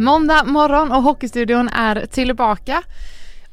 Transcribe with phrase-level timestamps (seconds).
[0.00, 2.82] Måndag morgon och Hockeystudion är tillbaka.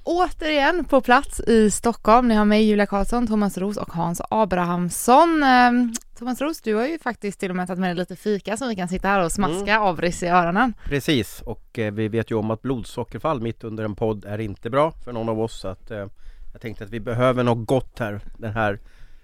[0.03, 2.27] Återigen på plats i Stockholm.
[2.27, 5.43] Ni har mig Julia Karlsson, Thomas Ros och Hans Abrahamsson.
[5.43, 8.57] Ehm, Thomas Ros, du har ju faktiskt till och med tagit med dig lite fika
[8.57, 9.81] så vi kan sitta här och smaska mm.
[9.81, 10.73] avris i öronen.
[10.85, 14.69] Precis, och eh, vi vet ju om att blodsockerfall mitt under en podd är inte
[14.69, 15.59] bra för någon av oss.
[15.59, 16.07] Så att, eh,
[16.53, 18.21] jag tänkte att vi behöver något gott här.
[18.37, 18.79] Den här,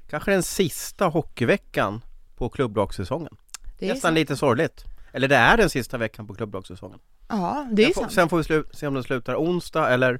[0.09, 2.01] kanske den sista hockeyveckan
[2.35, 3.35] på klubblagssäsongen.
[3.79, 4.15] Nästan sant.
[4.15, 4.92] lite sorgligt.
[5.13, 6.99] Eller det är den sista veckan på klubblagssäsongen.
[7.27, 8.13] Ja, det är sen sant.
[8.13, 10.19] Sen får vi se om den slutar onsdag eller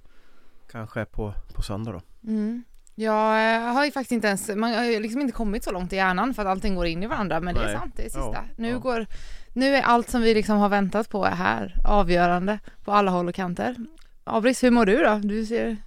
[0.72, 2.02] kanske på, på söndag då.
[2.30, 2.63] Mm.
[2.95, 5.94] Jag eh, har ju faktiskt inte ens, man har ju liksom inte kommit så långt
[5.94, 7.63] i hjärnan för att allting går in i varandra men Nej.
[7.63, 8.33] det är sant, det är sista.
[8.33, 8.77] Ja, nu ja.
[8.77, 9.05] går,
[9.53, 13.35] nu är allt som vi liksom har väntat på här, avgörande på alla håll och
[13.35, 13.75] kanter.
[14.23, 15.19] Abris, hur mår du då?
[15.23, 15.78] Du ser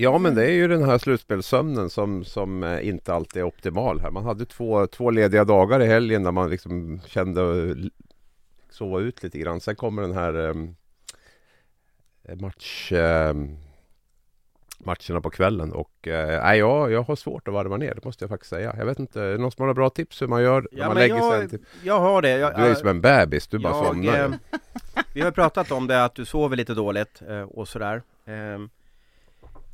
[0.00, 4.00] Ja men det är ju den här slutspelssömnen som, som eh, inte alltid är optimal
[4.00, 4.10] här.
[4.10, 7.74] Man hade två, två lediga dagar i helgen när man liksom kände
[8.70, 9.60] sova ut lite grann.
[9.60, 10.76] Sen kommer den här um,
[12.22, 13.58] match, um,
[14.78, 16.12] matcherna på kvällen och uh,
[16.56, 18.74] jag, jag har svårt att varva ner, det måste jag faktiskt säga.
[18.78, 20.68] Jag vet inte, är det någon som har bra tips hur man gör?
[20.72, 22.38] Ja, man lägger jag, sig jag har det.
[22.38, 24.24] Jag, du är ju som en bebis, du bara somnar.
[24.24, 24.30] Eh,
[25.14, 28.02] vi har pratat om det, att du sover lite dåligt eh, och sådär.
[28.24, 28.58] Eh,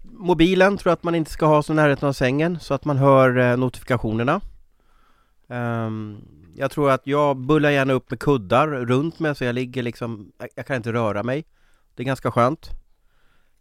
[0.02, 2.96] mobilen tror jag att man inte ska ha så närheten av sängen så att man
[2.96, 4.40] hör eh, notifikationerna.
[5.46, 6.22] Um,
[6.56, 10.32] jag tror att jag bullar gärna upp med kuddar runt mig så jag ligger liksom,
[10.54, 11.44] jag kan inte röra mig.
[11.94, 12.70] Det är ganska skönt.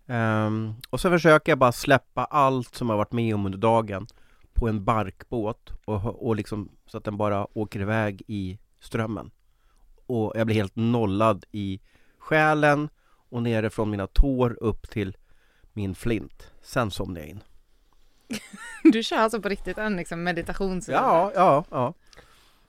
[0.05, 4.07] Um, och så försöker jag bara släppa allt som jag varit med om under dagen
[4.53, 9.31] på en barkbåt och, och liksom så att den bara åker iväg i strömmen.
[10.05, 11.79] Och jag blir helt nollad i
[12.17, 12.89] själen
[13.29, 15.17] och nere från mina tår upp till
[15.73, 16.51] min flint.
[16.61, 17.43] Sen somnar jag in.
[18.83, 20.89] du kör alltså på riktigt en liksom meditations...
[20.89, 21.93] Ja, ja, ja.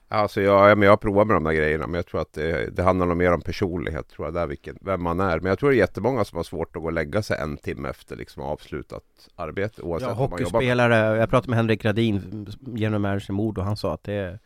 [0.07, 2.83] Alltså jag, jag har provat med de där grejerna men jag tror att det, det
[2.83, 5.39] handlar nog mer om personlighet tror jag, där vilken, vem man är.
[5.39, 7.57] Men jag tror det är jättemånga som har svårt att gå och lägga sig en
[7.57, 9.03] timme efter liksom avslutat
[9.35, 13.93] arbete oavsett ja, hockeyspelare, jag pratade med Henrik Radin, general manager Mord och han sa
[13.93, 14.39] att det är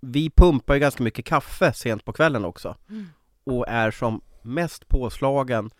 [0.00, 3.06] Vi pumpar ju ganska mycket kaffe sent på kvällen också mm.
[3.44, 5.70] och är som mest påslagen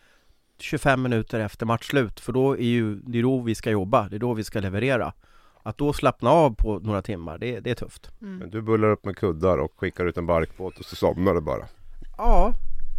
[0.59, 4.17] 25 minuter efter matchslut för då är ju, det är då vi ska jobba, det
[4.17, 5.13] är då vi ska leverera
[5.63, 8.11] att då slappna av på några timmar, det, det är tufft.
[8.23, 8.39] Mm.
[8.39, 11.41] Men du bullar upp med kuddar och skickar ut en barkbåt och så somnar du
[11.41, 11.67] bara?
[12.17, 12.55] Ja,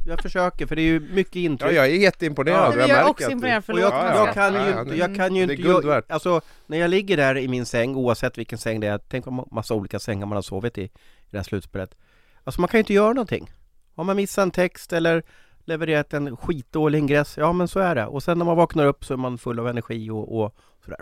[0.05, 1.71] jag försöker för det är ju mycket intryck.
[1.71, 2.73] Ja, jag är jätteimponerad.
[2.73, 3.81] Ja, jag, jag är också imponerad, förlåt.
[3.81, 7.17] Jag, jag, jag kan ju inte, jag kan ju inte, jag, alltså när jag ligger
[7.17, 10.35] där i min säng, oavsett vilken säng det är, tänk på massa olika sängar man
[10.35, 10.89] har sovit i, i
[11.29, 11.95] det här slutspelet.
[12.43, 13.51] Alltså man kan ju inte göra någonting.
[13.95, 15.23] Har man missat en text eller
[15.65, 18.05] levererat en skitdålig ingress, ja men så är det.
[18.05, 20.55] Och sen när man vaknar upp så är man full av energi och, och
[20.85, 21.01] sådär.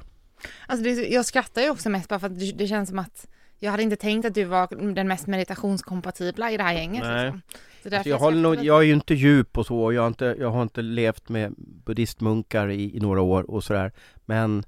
[0.68, 3.28] Alltså det, jag skrattar ju också mest bara för att det, det, känns som att
[3.60, 7.04] jag hade inte tänkt att du var den mest meditationskompatibla i det här gänget.
[7.04, 7.26] Nej.
[7.26, 7.42] Liksom.
[7.84, 10.52] Alltså jag, jag, nog, jag är ju inte djup och så, jag har inte, jag
[10.52, 13.92] har inte levt med buddhistmunkar i, i några år och sådär.
[14.26, 14.64] Men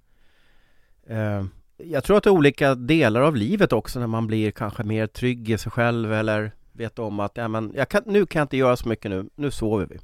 [1.07, 1.45] eh,
[1.77, 5.07] jag tror att det är olika delar av livet också när man blir kanske mer
[5.07, 8.43] trygg i sig själv eller vet om att ja, men jag kan, nu kan jag
[8.45, 9.99] inte göra så mycket nu, nu sover vi.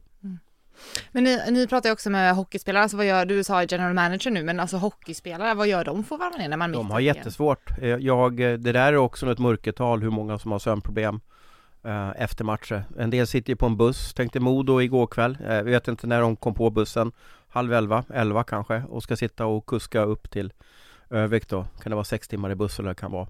[1.12, 4.32] Men ni, ni pratar ju också med hockeyspelare, alltså vad gör, du sa general manager
[4.32, 7.00] nu, men alltså hockeyspelare, vad gör de för att varva ner när man De har
[7.00, 7.72] jättesvårt.
[7.82, 11.20] Eh, jag, det där är också ett mörkertal, hur många som har sömnproblem
[11.84, 12.84] eh, efter matcher.
[12.98, 16.22] En del sitter ju på en buss, tänkte Modo igår kväll, jag vet inte när
[16.22, 17.12] de kom på bussen,
[17.50, 20.54] halv elva, elva kanske, och ska sitta och kuska upp till
[21.10, 23.28] Övik då, kan det vara sex timmar i buss eller det kan vara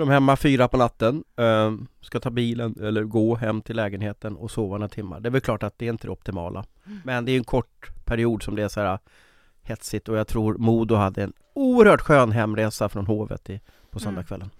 [0.00, 3.76] så de är hemma fyra på natten, eh, ska ta bilen eller gå hem till
[3.76, 5.20] lägenheten och sova några timmar.
[5.20, 6.64] Det är väl klart att det är inte det optimala.
[6.86, 7.00] Mm.
[7.04, 8.98] Men det är en kort period som det är så här
[9.62, 13.60] hetsigt och jag tror Modo hade en oerhört skön hemresa från Hovet i,
[13.90, 14.04] på mm.
[14.04, 14.50] söndagskvällen.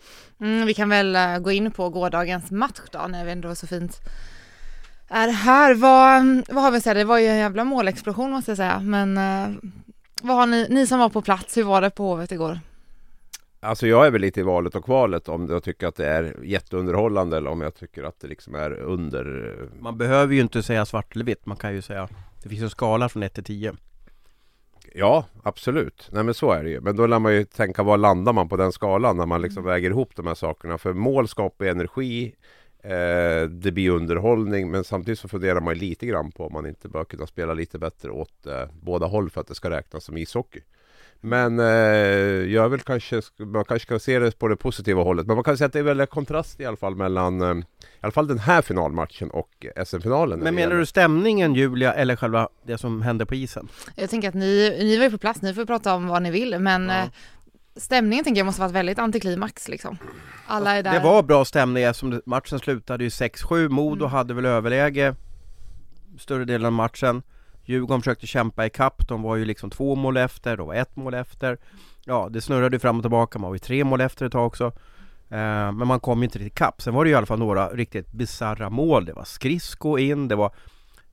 [0.40, 0.52] Mm.
[0.52, 3.66] Mm, vi kan väl uh, gå in på gårdagens match då när vi ändå så
[3.66, 3.98] fint
[5.08, 5.74] är här.
[5.74, 6.94] Vad, vad har vi sett?
[6.94, 9.56] Det var ju en jävla målexplosion måste jag säga, men uh,
[10.22, 12.60] vad har ni, ni som var på plats, hur var det på Hovet igår?
[13.60, 16.36] Alltså jag är väl lite i valet och kvalet om jag tycker att det är
[16.44, 20.86] jätteunderhållande eller om jag tycker att det liksom är under Man behöver ju inte säga
[20.86, 22.08] svart eller vitt, man kan ju säga
[22.42, 23.72] Det finns en skala från 1 till 10
[24.94, 26.08] Ja, absolut.
[26.12, 26.80] Nej men så är det ju.
[26.80, 29.62] Men då lär man ju tänka var landar man på den skalan när man liksom
[29.62, 29.72] mm.
[29.72, 30.78] väger ihop de här sakerna.
[30.78, 32.34] För mål skapar energi
[32.82, 36.88] Eh, det blir underhållning men samtidigt så funderar man lite grann på om man inte
[36.88, 40.16] bör kunna spela lite bättre åt eh, båda håll för att det ska räknas som
[40.16, 40.60] ishockey.
[41.20, 41.66] Men eh,
[42.52, 45.26] jag vill kanske, man kanske ska se det på det positiva hållet.
[45.26, 47.64] Men man kan säga att det är väldigt kontrast i alla fall mellan eh, i
[48.00, 50.40] alla fall den här finalmatchen och SM-finalen.
[50.40, 53.68] Men menar du stämningen Julia eller själva det som hände på isen?
[53.96, 56.30] Jag tänker att ni, ni var ju på plats, ni får prata om vad ni
[56.30, 57.02] vill men Ja.
[57.02, 57.08] eh,
[57.76, 59.98] stämningen tänker jag måste varit väldigt antiklimax liksom.
[60.46, 60.92] Alla är där.
[60.92, 64.12] Det var bra stämning eftersom matchen slutade ju 6-7, Modo Mm.
[64.12, 65.14] hade väl överläge
[66.18, 67.22] större delen av matchen
[67.70, 69.08] Djurgården försökte kämpa i kapp.
[69.08, 71.58] de var ju liksom två mål efter, de var ett mål efter
[72.04, 74.46] Ja, det snurrade ju fram och tillbaka, man var ju tre mål efter ett tag
[74.46, 74.66] också
[75.28, 76.82] eh, Men man kom ju inte riktigt kapp.
[76.82, 80.28] Sen var det ju i alla fall några riktigt bizarra mål Det var skridsko in,
[80.28, 80.46] det var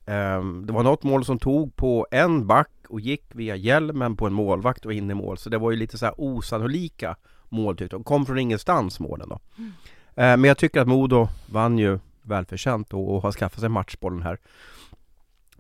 [0.05, 4.27] eh, Det var något mål som tog på en back och gick via hjälmen på
[4.27, 7.15] en målvakt och in i mål Så det var ju lite så här osannolika
[7.49, 9.39] mål tyckte de, kom från ingenstans målen då
[10.17, 14.23] Eh, Men jag tycker att Modo vann ju välförtjänt och, och har skaffat sig matchbollen
[14.23, 14.37] här.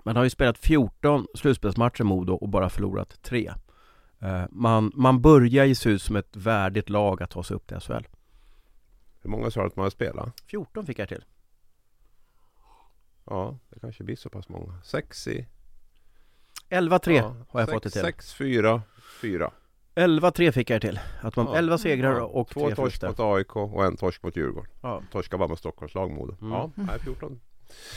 [0.03, 3.53] Man har ju spelat 14 slutspelsmatcher Modo och bara förlorat tre.
[4.19, 7.67] Eh, Man, man börjar ju se ut som ett värdigt lag att ta sig upp
[7.67, 8.07] till SHL.
[9.21, 10.39] Hur många sa du att man har spelat?
[10.45, 11.25] 14 fick jag till.
[13.25, 14.73] Ja, det kanske blir så pass många.
[14.83, 15.47] Sex i...
[16.69, 18.01] 11-3 ja, har jag sex, fått det till.
[18.01, 18.81] Sex, fyra,
[19.21, 19.51] fyra.
[19.95, 20.99] 11-3 fick jag till.
[21.21, 21.55] Att man, Ja.
[21.55, 24.71] 11 segrar Ja, och Två torsk mot AIK och en torsk mot Djurgården.
[24.81, 25.01] Ja.
[25.11, 26.35] Torska bara mot Stockholms lag Modo.
[26.41, 26.53] Mm.
[26.53, 27.39] Ja, nej, 14,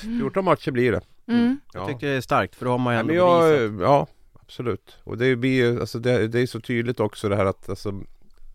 [0.00, 1.00] 14 matcher blir det.
[1.28, 1.60] Mm.
[1.72, 1.80] Ja.
[1.80, 3.60] Jag tycker det är starkt för då har man ju ändå bevisat.
[3.60, 4.06] jag, ja,
[4.42, 4.96] absolut.
[5.04, 8.02] Och det blir ju, alltså det, det är så tydligt också det här att alltså,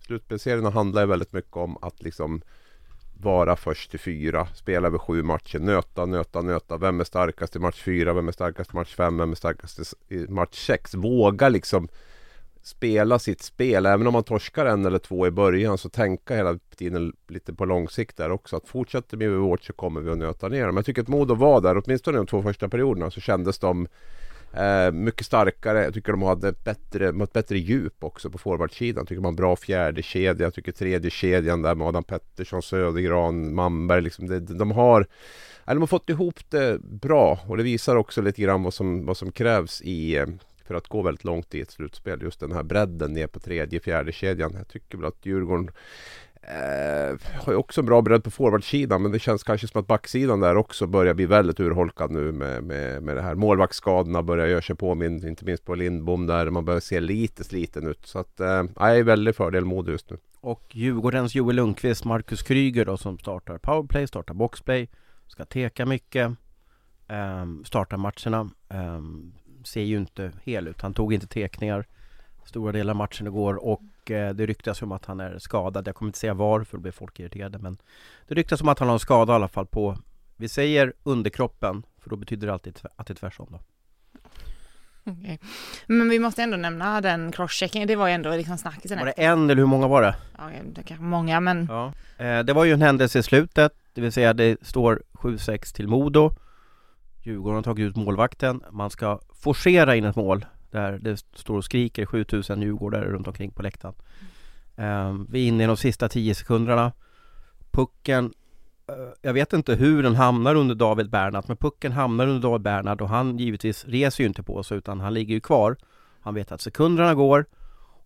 [0.06, 2.42] slutspelsserierna handlar ju väldigt mycket om att liksom
[3.22, 6.78] vara först till fyra, spela över sju matcher, nöta, nöta, nöta.
[6.78, 8.14] Vem är starkast i match fyra?
[8.14, 9.18] Vem är starkast i match fem?
[9.18, 10.96] Vem är starkast i match sex?
[10.96, 11.88] Våga liksom
[12.68, 13.86] spela sitt spel.
[13.86, 17.66] Även om man torskar en eller två i början så tänka hela tiden lite på
[17.66, 18.56] lång sikt där också.
[18.56, 20.76] Att fortsätter vi med vårt så kommer vi att nöta ner dem.
[20.76, 23.88] Jag tycker att Modo var där, åtminstone de två första perioderna så kändes de
[24.56, 25.84] Eh, mycket starkare.
[25.84, 29.02] Jag tycker de hade ett bättre, ett bättre djup också på forwardsidan.
[29.02, 30.46] Jag tycker de har en bra fjärde kedja.
[30.46, 34.02] Jag tycker tredje kedjan där med Adam Pettersson, Södergran, Mamberg.
[34.02, 35.08] Liksom det, de har
[35.66, 39.18] de har fått ihop det bra och det visar också lite grann vad som, vad
[39.18, 40.26] som krävs i eh,
[40.66, 42.22] för att gå väldigt långt i ett slutspel.
[42.22, 44.54] Just den här bredden ner på tredje, fjärde kedjan.
[44.58, 45.72] Jag tycker väl att Djurgården
[46.42, 49.88] eh, har ju också en bra bredd på forwardsidan men det känns kanske som att
[49.88, 53.36] backsidan där också börjar bli väldigt urholkad nu med, med, med det här.
[53.36, 57.88] Målvaktsskadorna börjar göra sig påmind, inte minst på Lindbom där man börjar se lite sliten
[57.88, 58.06] ut.
[58.06, 60.18] Så att, eh, jag är väldigt fördel Modo just nu.
[60.46, 64.90] Och Djurgårdens Joel Lundqvist, Marcus Kryger då som startar powerplay, startar boxplay,
[65.28, 66.32] ska teka mycket,
[67.08, 68.50] um, startar matcherna.
[68.70, 69.34] Ehm,
[69.68, 70.82] ser ju inte hel ut.
[70.82, 71.86] Han tog inte tekningar
[72.46, 75.88] stora delar av matchen igår och eh, det ryktas om att han är skadad.
[75.88, 77.78] Jag kommer inte säga var för då blir folk irriterade men
[78.28, 79.98] det ryktas om att han har en skada i alla fall på,
[80.36, 83.60] vi säger underkroppen för då betyder det alltid att det är tvärsom då.
[85.08, 85.40] Okej.
[85.88, 89.00] Men vi måste ändå nämna den crosschecken, det var ju ändå liksom snackisen.
[89.00, 90.16] Var det en eller hur många var det?
[90.38, 91.94] Ja, det kanske många men Ja.
[92.18, 95.88] Eh, det var ju en händelse i slutet, det vill säga det står 7-6 till
[95.88, 96.36] Modo
[97.26, 101.64] Djurgården har tagit ut målvakten, man ska forcera in ett mål där det står och
[101.64, 103.96] skriker 7000 djurgårdare runt omkring på läktaren.
[104.76, 106.92] Eh, vi är inne i de sista 10 sekunderna.
[107.72, 108.34] Pucken,
[108.88, 112.62] eh, jag vet inte hur den hamnar under David Bernhardt men pucken hamnar under David
[112.62, 115.78] Bernhardt och han givetvis reser ju inte på sig utan han ligger ju kvar.
[116.20, 117.46] Han vet att sekunderna går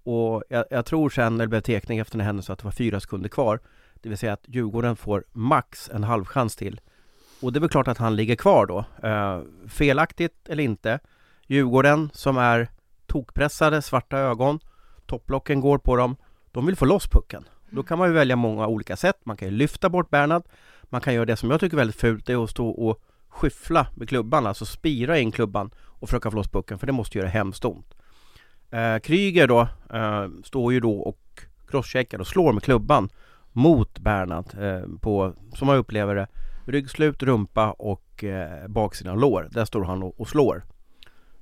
[0.04, 2.66] och jag, jag tror sen när det blev tekning efter den här händelsen att det
[2.66, 3.60] var fyra sekunder kvar.
[4.02, 6.80] Det vill säga att Djurgården får max en halvchans till.
[7.42, 9.08] Och det är väl klart att han ligger kvar då.
[9.08, 11.00] Eh, felaktigt eller inte.
[11.50, 12.70] Djurgården som är
[13.08, 14.60] tokpressade, svarta ögon,
[15.06, 16.16] topplocken går på dem.
[16.52, 17.44] De vill få loss pucken.
[17.70, 19.20] Då kan man ju välja många olika sätt.
[19.24, 20.44] Man kan ju lyfta bort Bernhard.
[20.84, 23.02] Man kan göra det som jag tycker är väldigt fult, det är att stå och
[23.30, 27.18] skyffla med klubban, alltså spira in klubban och försöka få loss pucken, för det måste
[27.18, 27.94] göra hemskt ont.
[28.72, 33.10] Eh, Kryger då, eh, står ju då och crosscheckar och slår med klubban
[33.52, 36.28] mot Bernhard eh, på, som jag upplever det,
[36.66, 39.48] ryggslut, rumpa och eh, baksidan lår.
[39.52, 40.64] Där står han och, och slår.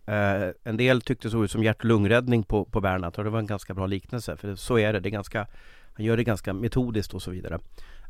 [0.08, 3.24] Eh, en del tyckte det såg ut som hjärt och lungräddning på, på Bernhard och
[3.24, 5.48] det var en ganska bra liknelse för så är det, det är ganska,
[5.94, 7.60] han gör det ganska metodiskt och så vidare.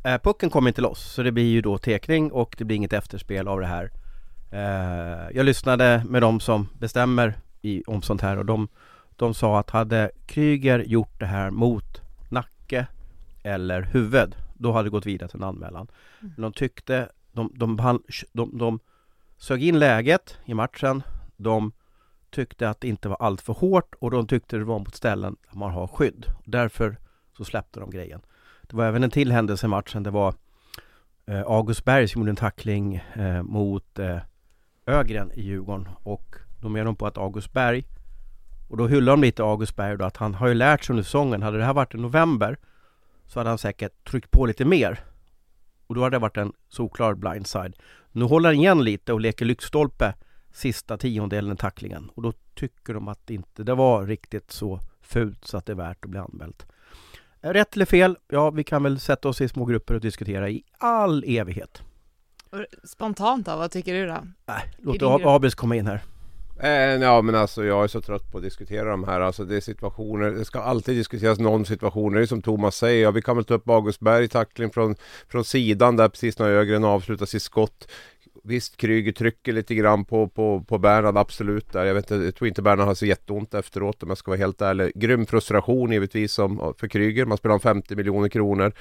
[0.03, 2.93] Eh, pucken kommer inte loss så det blir ju då tekning och det blir inget
[2.93, 3.91] efterspel av det här.
[4.51, 8.67] Eh, jag lyssnade med de som bestämmer i, om sånt här och de,
[9.15, 12.87] de sa att hade Kryger gjort det här mot nacke
[13.43, 15.87] eller huvud då hade det gått vidare till en anmälan.
[16.19, 18.01] Men de tyckte, de, de, de,
[18.33, 18.79] de, de
[19.37, 21.03] sög in läget i matchen.
[21.37, 21.71] De
[22.37, 25.35] tyckte att det inte var allt för hårt och de tyckte det var mot ställen
[25.51, 26.25] där man har skydd.
[26.45, 26.97] Därför
[27.37, 28.21] så släppte de grejen.
[28.61, 30.03] Det var även en till händelse i matchen.
[30.03, 30.33] Det var
[31.25, 34.17] eh, August Berg som gjorde en tackling eh, mot eh,
[34.85, 37.83] Ögren i Djurgården och då menar de på att August Berg
[38.69, 41.03] och då hyllar de lite August Berg då att han har ju lärt sig under
[41.03, 41.43] säsongen.
[41.43, 42.57] Hade det här varit i november
[43.25, 44.99] så hade han säkert tryckt på lite mer.
[45.87, 47.75] Och då hade det varit en solklar blindside.
[48.11, 50.13] Nu håller han igen lite och leker lyktstolpe
[50.57, 55.45] sista tiondelen i tacklingen och då tycker de att inte det var riktigt så fult
[55.45, 56.65] så att det är värt att bli anmält.
[57.41, 58.17] Rätt eller fel?
[58.27, 61.81] Ja, vi kan väl sätta oss i små grupper och diskutera i all evighet.
[62.83, 64.17] Spontant då, vad tycker du då?
[64.45, 65.25] Nej, låt.
[65.25, 66.01] Abis komma in här.
[66.59, 69.21] Eh, ja men alltså jag är så trött på att diskutera de här.
[69.21, 72.13] Alltså det är situationer, det ska alltid diskuteras någon situation.
[72.13, 74.95] Det är som Thomas säger, ja, vi kan väl ta upp August Berg tackling från,
[75.27, 77.87] från sidan där precis när Ögren avslutar sitt skott.
[78.47, 81.73] Visst, Kryger trycker lite grann på, på, på Bernhard, absolut.
[81.73, 81.85] Där.
[81.85, 84.37] Jag, vet, inte, jag tror inte Bernhard har så jätteont efteråt om jag ska vara
[84.39, 84.91] helt ärlig.
[84.95, 87.25] Grym frustration givetvis som, för Kryger.
[87.25, 88.71] Man spelar om 50 miljoner kronor.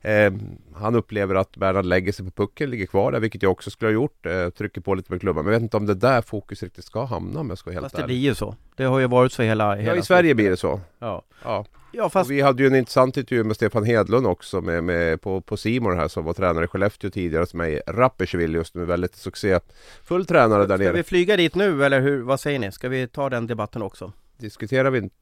[0.00, 0.32] Eh,
[0.74, 3.88] han upplever att Bernhard lägger sig på pucken, ligger kvar där, vilket jag också skulle
[3.88, 4.26] ha gjort.
[4.26, 5.44] Eh, trycker på lite med klubban.
[5.44, 7.74] Men jag vet inte om det där fokus riktigt ska hamna om jag ska vara
[7.74, 8.16] helt Fast det ärlig.
[8.16, 8.54] blir ju så.
[8.76, 9.74] Det har ju varit så hela...
[9.74, 10.80] hela Ja, i Sverige blir det så.
[10.98, 11.64] Ja, Ja.
[11.92, 12.30] Ja fast...
[12.30, 15.56] Och vi hade ju en intressant intervju med Stefan Hedlund också med, med, på, på
[15.56, 18.84] Simor här som var tränare i Skellefteå tidigare som är i Rapperswil just nu.
[18.84, 20.92] Väldigt succéfull tränare där Ska nere.
[20.92, 22.22] vi flyga dit nu eller hur?
[22.22, 22.72] Vad säger ni?
[22.72, 24.12] Ska vi ta den debatten också?
[24.38, 25.14] Diskuterar vi inte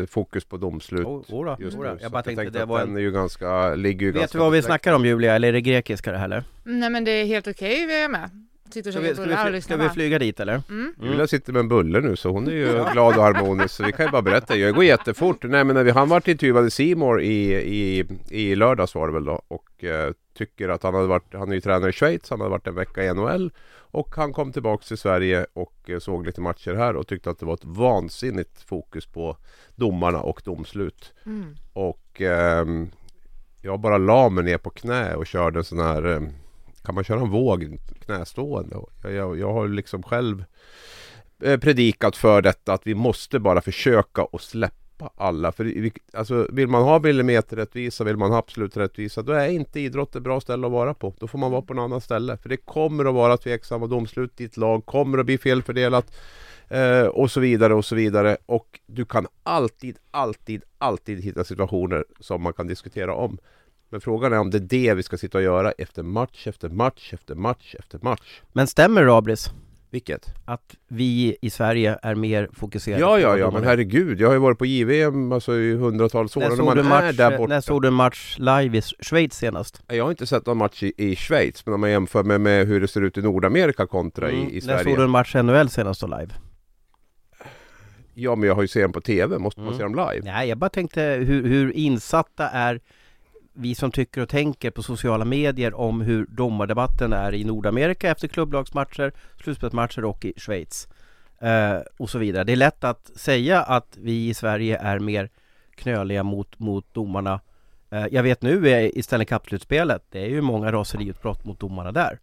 [0.00, 1.98] eh, fokus på domslut Oh, oh då, just oh nu?
[2.00, 2.96] Jag bara tänkte, tänkte det var den en...
[2.96, 4.66] är ju ganska, ligger ju Vet ganska du vad vi direkt.
[4.66, 6.44] snackar om Julia, eller är det grekiska det här eller?
[6.64, 8.30] Nej men det är helt okej, vi är med.
[8.72, 10.62] Sitter och käkar bullar och lyssnar ska vi flyga dit eller?
[10.68, 10.94] Mm.
[11.02, 13.92] Julia sitter med en bulle nu så hon är ju glad och harmonisk så vi
[13.92, 14.56] kan ju bara berätta.
[14.56, 15.42] Jag går jättefort.
[15.42, 19.12] Nej men när vi, han vart intervjuad i Simor i, i, i lördags var det
[19.12, 22.30] väl då och eh, tycker att han hade varit, han är ju tränare i Schweiz,
[22.30, 23.52] han hade varit en vecka i NHL
[23.92, 27.38] och han kom tillbaks till Sverige och eh, såg lite matcher här och tyckte att
[27.38, 29.36] det var ett vansinnigt fokus på
[29.74, 31.12] domarna och domslut.
[31.26, 31.56] Mm.
[31.72, 32.90] Och ehm,
[33.62, 36.28] jag bara la mig ner på knä och körde en sån här ehm,
[36.84, 38.76] kan man köra en våg knästående?
[39.02, 40.44] Jag, jag, jag har liksom själv
[41.42, 45.52] eh, predikat för detta att vi måste bara försöka och släppa alla.
[45.52, 49.80] För vi, alltså, vill man ha millimeterrättvisa, vill man ha absolut rättvisa, då är inte
[49.80, 51.14] idrott ett bra ställe att vara på.
[51.18, 52.36] Då får man vara på något annat ställe.
[52.36, 56.12] För det kommer att vara tveksamma domslut, ditt lag kommer att bli felfördelat.
[56.68, 58.36] Eh, och så vidare och så vidare.
[58.46, 63.38] Och du kan alltid, alltid, alltid hitta situationer som man kan diskutera om.
[63.92, 66.68] Men frågan är om det är det vi ska sitta och göra efter match efter
[66.68, 68.40] match efter match efter match.
[68.52, 69.50] Men stämmer det Abris?
[69.90, 70.26] Vilket?
[70.44, 74.20] Att vi i Sverige är mer fokuserade Ja, ja, ja, men herregud.
[74.20, 76.40] Jag har ju varit på JVM alltså, i hundratals år.
[76.40, 77.18] När såg, du match,
[77.48, 79.82] när såg du en match live i Schweiz senast?
[79.88, 82.66] Jag har inte sett någon match i, i Schweiz, men om man jämför med, med
[82.66, 84.40] hur det ser ut i Nordamerika kontra Mm.
[84.40, 84.84] i, i När Sverige.
[84.84, 86.30] såg du en match i NHL senast då live?
[88.14, 89.38] Ja, men jag har ju sett dem på TV.
[89.38, 89.78] Måste man Mm.
[89.78, 90.32] se dem live?
[90.32, 92.80] Nej, jag bara tänkte hur, hur insatta är
[93.52, 98.28] vi som tycker och tänker på sociala medier om hur domardebatten är i Nordamerika efter
[98.28, 100.88] klubblagsmatcher, slutspelsmatcher och i Schweiz.
[101.38, 102.44] Eh, och så vidare.
[102.44, 105.30] Det är lätt att säga att vi i Sverige är mer
[105.74, 107.40] knöliga mot, mot domarna.
[107.90, 111.92] Eh, jag vet nu eh, i Stanley Cup-slutspelet, det är ju många raseriutbrott mot domarna
[111.92, 112.18] där.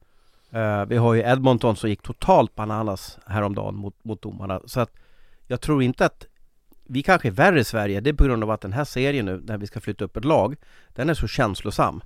[0.52, 4.62] Eh, vi har ju Edmonton som gick totalt bananas häromdagen mot, mot domarna.
[4.66, 4.92] Så att
[5.48, 6.26] jag tror inte att
[6.92, 9.26] vi kanske är värre i Sverige, det är på grund av att den här serien
[9.26, 10.56] nu, när vi ska flytta upp ett lag,
[10.90, 12.02] den är så känslosam.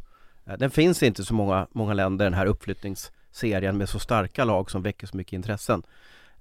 [0.45, 4.43] Eh, den finns inte i så många, många länder, den här uppflyttningsserien med så starka
[4.43, 5.83] lag som väcker så mycket intressen.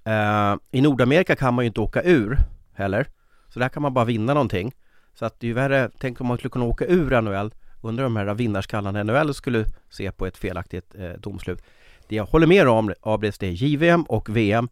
[0.06, 2.37] Uh, I Nordamerika kan man ju inte åka ur
[2.75, 3.06] heller,
[3.49, 4.72] så där kan man bara vinna någonting.
[5.14, 8.04] Så att det är ju värre, tänk om man skulle kunna åka ur NHL, undrar
[8.04, 11.62] om de här vinnarskallarna i NHL skulle se på ett felaktigt eh, domslut.
[12.08, 14.68] Det jag håller med om, Abris, det är JVM och VM.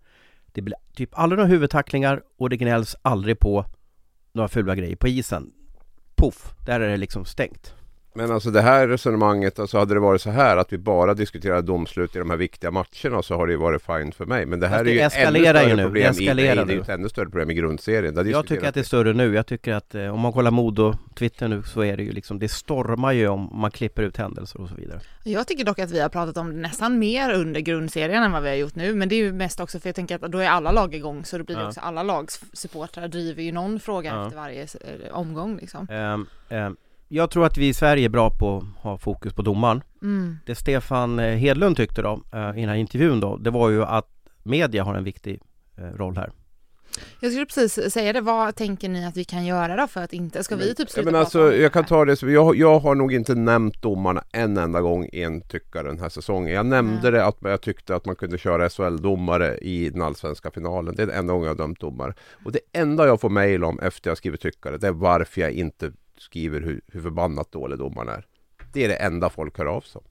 [0.53, 3.65] Det blir typ aldrig några huvudtacklingar och det gnälls aldrig på
[4.33, 5.53] några fula grejer på isen.
[6.17, 7.75] Puff, där är det liksom stängt.
[8.15, 11.63] Men alltså det här resonemanget, alltså hade det varit så här att vi bara diskuterade
[11.63, 14.47] domslut i de här viktiga matcherna så har det ju varit fint för mig.
[14.47, 15.83] Men det här Fast är det ju eskalerar ännu ju större nu.
[15.83, 16.83] Det problem i, eskalerar nej, det är nu.
[16.83, 18.15] ett ännu större problem i grundserien.
[18.15, 19.35] Där Jag tycker att det är större nu.
[19.35, 22.39] Jag tycker att eh, om man kollar Modo, Twitter nu så är det ju liksom,
[22.39, 25.01] det stormar ju om man klipper ut händelser och så vidare.
[25.25, 28.43] Jag tycker dock att vi har pratat om det nästan mer under grundserien än vad
[28.43, 30.39] vi har gjort nu, men det är ju mest också för jag tänker att då
[30.39, 31.69] är alla lag igång så då blir det Ja.
[31.69, 34.25] också alla lags supportrar driver ju någon fråga Ja.
[34.27, 34.69] efter varje eh,
[35.15, 35.87] omgång liksom.
[35.91, 36.77] Ehm, ehm,
[37.13, 39.83] jag tror att vi i Sverige är bra på att ha fokus på domaren.
[40.03, 40.37] Mm.
[40.47, 43.85] Det Stefan eh, Hedlund tyckte då, eh, i den här intervjun då, det var ju
[43.85, 44.09] att
[44.43, 45.41] media har en viktig
[45.79, 46.31] eh, roll här.
[47.21, 50.13] Jag skulle precis säga det, vad tänker ni att vi kan göra då för att
[50.13, 52.57] inte, ska vi typ Ja, sluta men prata alltså, jag kan ta det som, jag,
[52.57, 56.55] jag har nog inte nämnt domarna en enda gång i en tyckare den här säsongen.
[56.55, 57.13] Jag nämnde Mm.
[57.13, 60.95] det att jag tyckte att man kunde köra SHL-domare i den allsvenska finalen.
[60.97, 62.15] Det är den enda gången jag har dömt domare.
[62.45, 65.51] Och det enda jag får mejl om efter jag skrivit tyckare, det är varför jag
[65.51, 68.27] inte skriver hur, hur förbannat dålig domaren är.
[68.73, 70.05] Det är det enda folk hör av sig om.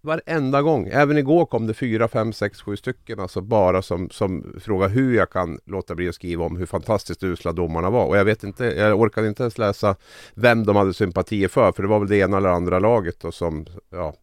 [0.00, 0.88] Varenda gång.
[0.92, 5.16] Även igår kom det fyra, fem, sex, sju stycken alltså bara som, som frågar hur
[5.16, 8.06] jag kan låta bli att skriva om hur fantastiskt usla domarna var.
[8.06, 9.96] Och jag vet inte, jag orkade inte ens läsa
[10.34, 11.72] vem de hade sympatier för.
[11.72, 14.14] För det var väl det ena eller andra laget då som, ja,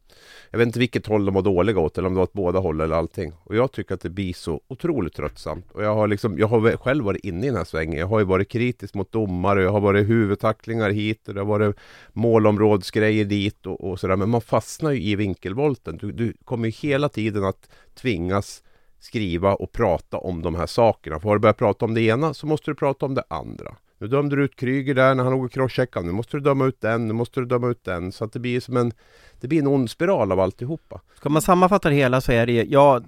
[0.51, 2.59] jag vet inte vilket håll de var dåliga åt eller om det var åt båda
[2.59, 3.33] håll eller allting.
[3.43, 5.71] Och jag tycker att det blir så otroligt tröttsamt.
[5.71, 7.99] Och jag har liksom, jag har själv varit inne i den här svängen.
[7.99, 11.45] Jag har ju varit kritisk mot domare, jag har varit huvudtacklingar hit och det har
[11.45, 11.75] varit
[12.13, 14.15] målområdesgrejer dit och, och sådär.
[14.15, 15.97] Men man fastnar ju i vinkelvolten.
[15.97, 18.63] Du, du kommer ju hela tiden att tvingas
[18.99, 21.19] skriva och prata om de här sakerna.
[21.19, 23.75] För har du börjat prata om det ena så måste du prata om det andra.
[24.01, 26.05] Nu dömde du ut Kryger där när han låg och crosscheckade.
[26.05, 28.11] Nu måste du döma ut den, nu måste du döma ut den.
[28.11, 28.91] Så att det blir som en,
[29.39, 31.01] det blir en ond spiral av alltihopa.
[31.15, 33.01] Ska man sammanfatta det hela så är det ja,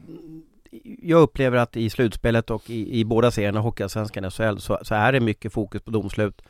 [1.02, 4.96] jag upplever att i slutspelet och i, i båda serierna, Hockeyallsvenskan och SHL, så, så
[4.96, 6.42] är det mycket fokus på domslut.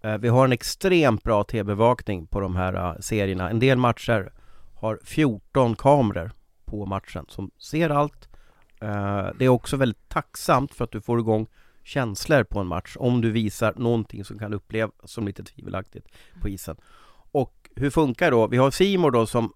[0.00, 3.50] Eh, vi har en extremt bra tv-bevakning på de här eh, serierna.
[3.50, 4.32] En del matcher
[4.74, 6.32] har 14 kameror
[6.64, 8.28] på matchen som ser allt.
[8.80, 11.46] Eh, det är också väldigt tacksamt för att du får igång
[11.90, 16.08] känslor på en match om du visar någonting som kan upplevas som lite tvivelaktigt
[16.40, 16.76] på isen.
[17.32, 18.46] Och hur funkar då?
[18.46, 19.52] Vi har Simor då som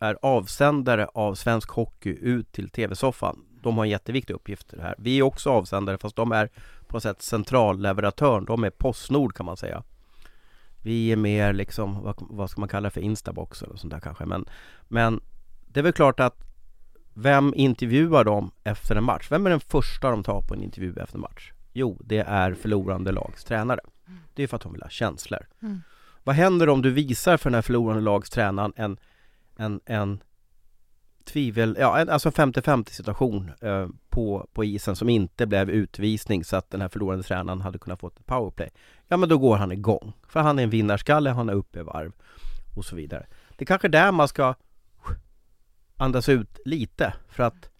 [0.00, 3.44] är avsändare av svensk hockey ut till TV-soffan.
[3.62, 4.94] De har en jätteviktig uppgift här.
[4.98, 6.46] Vi är också avsändare fast de är
[6.86, 8.44] på något sätt centralleverantören.
[8.44, 9.82] De är Postnord kan man säga.
[10.82, 14.00] Vi är mer liksom, vad, vad ska man kalla det för, Instabox eller sånt där
[14.00, 14.24] kanske.
[14.24, 14.44] Men,
[14.88, 15.20] men
[15.68, 16.44] det är väl klart att
[17.14, 19.26] vem intervjuar dem efter en match?
[19.30, 21.53] Vem är den första de tar på en intervju efter en match?
[21.76, 23.80] Jo, det är förlorande lags tränare.
[24.34, 25.46] Det är för att de vill ha känslor.
[25.62, 25.82] Mm.
[26.24, 28.98] Vad händer om du visar för den här förlorande lags tränaren en,
[29.56, 30.22] en, en
[31.24, 36.56] tvivel, ja en, alltså 50-50 situation eh, på, på isen som inte blev utvisning så
[36.56, 38.70] att den här förlorande tränaren hade kunnat få ett powerplay.
[39.08, 40.12] Ja men då går han igång.
[40.28, 42.12] För han är en vinnarskalle, han är uppe i varv
[42.76, 43.26] och så vidare.
[43.56, 44.54] Det är kanske där man ska
[45.96, 47.70] andas ut lite för att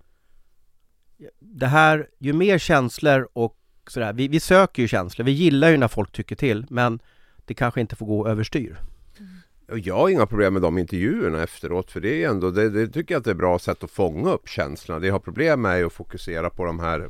[1.39, 3.59] det här, ju mer känslor och
[3.90, 4.12] sådär.
[4.12, 6.99] Vi, vi söker ju känslor, vi gillar ju när folk tycker till men
[7.44, 8.80] det kanske inte får gå överstyr.
[9.18, 9.82] Mm.
[9.84, 13.14] Jag har inga problem med de intervjuerna efteråt för det är ändå, det, det tycker
[13.14, 15.00] jag att det är ett bra sätt att fånga upp känslorna.
[15.00, 17.08] Det jag har problem med är att fokusera på de här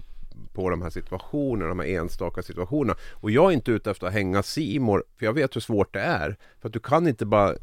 [0.53, 2.99] på de här situationerna, de här enstaka situationerna.
[3.13, 6.01] Och jag är inte ute efter att hänga Simor för jag vet hur svårt det
[6.01, 6.37] är.
[6.61, 7.55] För att du kan inte bara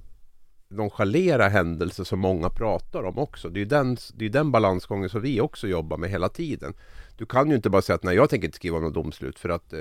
[0.72, 3.50] nonchalera händelser som många pratar om också.
[3.50, 6.74] Det är den, det är den balansgången som vi också jobbar med hela tiden.
[7.18, 9.50] Du kan ju inte bara säga att nej jag tänker inte skriva något domslut för
[9.50, 9.80] att eh,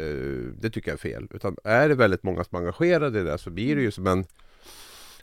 [0.61, 1.29] det tycker jag är fel.
[1.31, 4.07] Utan är det väldigt många som är engagerade i det så blir det ju som
[4.07, 4.25] en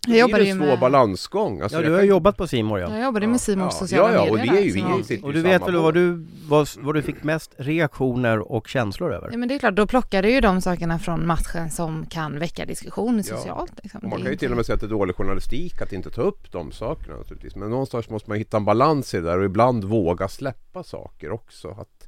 [0.07, 0.67] jag jobbade ju med...
[0.67, 1.61] svår balansgång.
[1.61, 2.07] Alltså, ja, du har kan...
[2.07, 2.93] jobbat på Simor ja.
[2.93, 3.79] Jag jobbade med Simors ja.
[3.79, 4.49] sociala ja, ja, medier.
[4.49, 5.27] Och, det är ju, vi ja.
[5.27, 9.29] och du vet väl vad du, vad, vad du fick mest reaktioner och känslor över?
[9.31, 12.39] Ja men det är klart, då plockar du ju de sakerna från matchen som kan
[12.39, 13.73] väcka diskussion socialt.
[13.83, 14.01] Liksom.
[14.03, 16.21] Man kan ju till och med säga att det är dålig journalistik att inte ta
[16.21, 17.55] upp de sakerna naturligtvis.
[17.55, 21.31] Men någonstans måste man hitta en balans i det där och ibland våga släppa saker
[21.31, 21.69] också.
[21.69, 22.07] Att,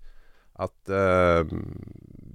[0.54, 1.58] att eh,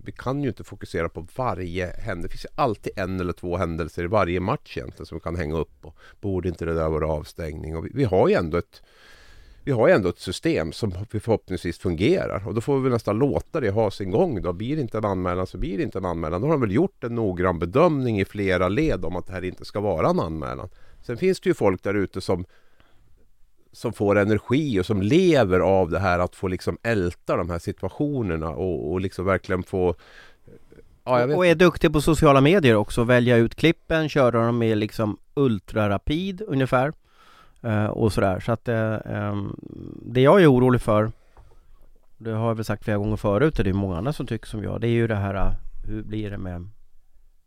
[0.04, 2.28] vi kan ju inte fokusera på varje händelse.
[2.28, 5.36] Det finns ju alltid en eller två händelser i varje match egentligen som vi kan
[5.36, 5.80] hänga upp.
[5.80, 5.92] på.
[6.20, 7.76] borde inte det där vara avstängning?
[7.76, 8.82] Och vi, vi har ju ändå ett
[9.66, 13.60] vi har ju ändå ett system som förhoppningsvis fungerar och då får vi nästan låta
[13.60, 14.42] det ha sin gång.
[14.42, 16.40] Då blir det inte en anmälan så blir det inte en anmälan.
[16.40, 19.44] Då har de väl gjort en noggrann bedömning i flera led om att det här
[19.44, 20.68] inte ska vara en anmälan.
[21.02, 22.44] Sen finns det ju folk där ute som
[23.74, 27.58] som får energi och som lever av det här att få liksom älta de här
[27.58, 29.94] situationerna och, och liksom verkligen få
[31.04, 35.18] ja, Och är duktig på sociala medier också, välja ut klippen, köra dem med liksom
[35.34, 36.92] ultrarapid ungefär
[37.64, 38.40] uh, och sådär.
[38.40, 39.56] Så att uh, um,
[40.02, 41.12] det jag är orolig för
[42.16, 44.46] det har jag väl sagt flera gånger förut och det är många andra som tycker
[44.46, 45.52] som jag det är ju det här uh,
[45.86, 46.68] hur blir det med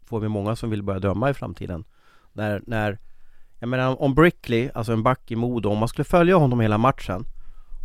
[0.06, 1.84] får vi många som vill börja döma i framtiden?
[2.34, 2.98] När, när
[3.60, 6.78] jag menar om Brickley, alltså en back i Modo, om man skulle följa honom hela
[6.78, 7.26] matchen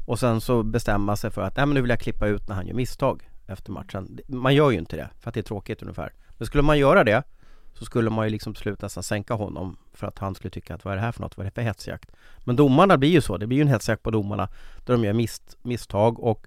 [0.07, 2.55] och sen så bestämma sig för att nej men nu vill jag klippa ut när
[2.55, 4.19] han gör misstag efter matchen.
[4.27, 6.13] Man gör ju inte det för att det är tråkigt ungefär.
[6.39, 7.23] Men skulle man göra det
[7.75, 10.75] så skulle man ju liksom till slut nästan sänka honom för att han skulle tycka
[10.75, 12.11] att vad är det här för något, vad är det för hetsjakt?
[12.45, 14.49] Men domarna blir ju så, det blir ju en hetsjakt på domarna
[14.85, 16.47] där de gör mist, misstag och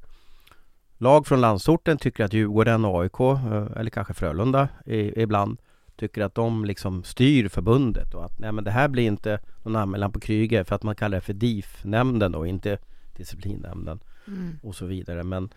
[0.97, 3.19] lag från landsorten tycker att Djurgården och eh, AIK,
[3.75, 5.57] eller kanske Frölunda ibland
[5.95, 9.75] tycker att de liksom styr förbundet och att nej men det här blir inte någon
[9.75, 12.77] anmälan på Kryger för att man kallar det för DIF-nämnden och inte
[13.17, 14.59] disciplinnämnden mm.
[14.63, 15.49] och så vidare men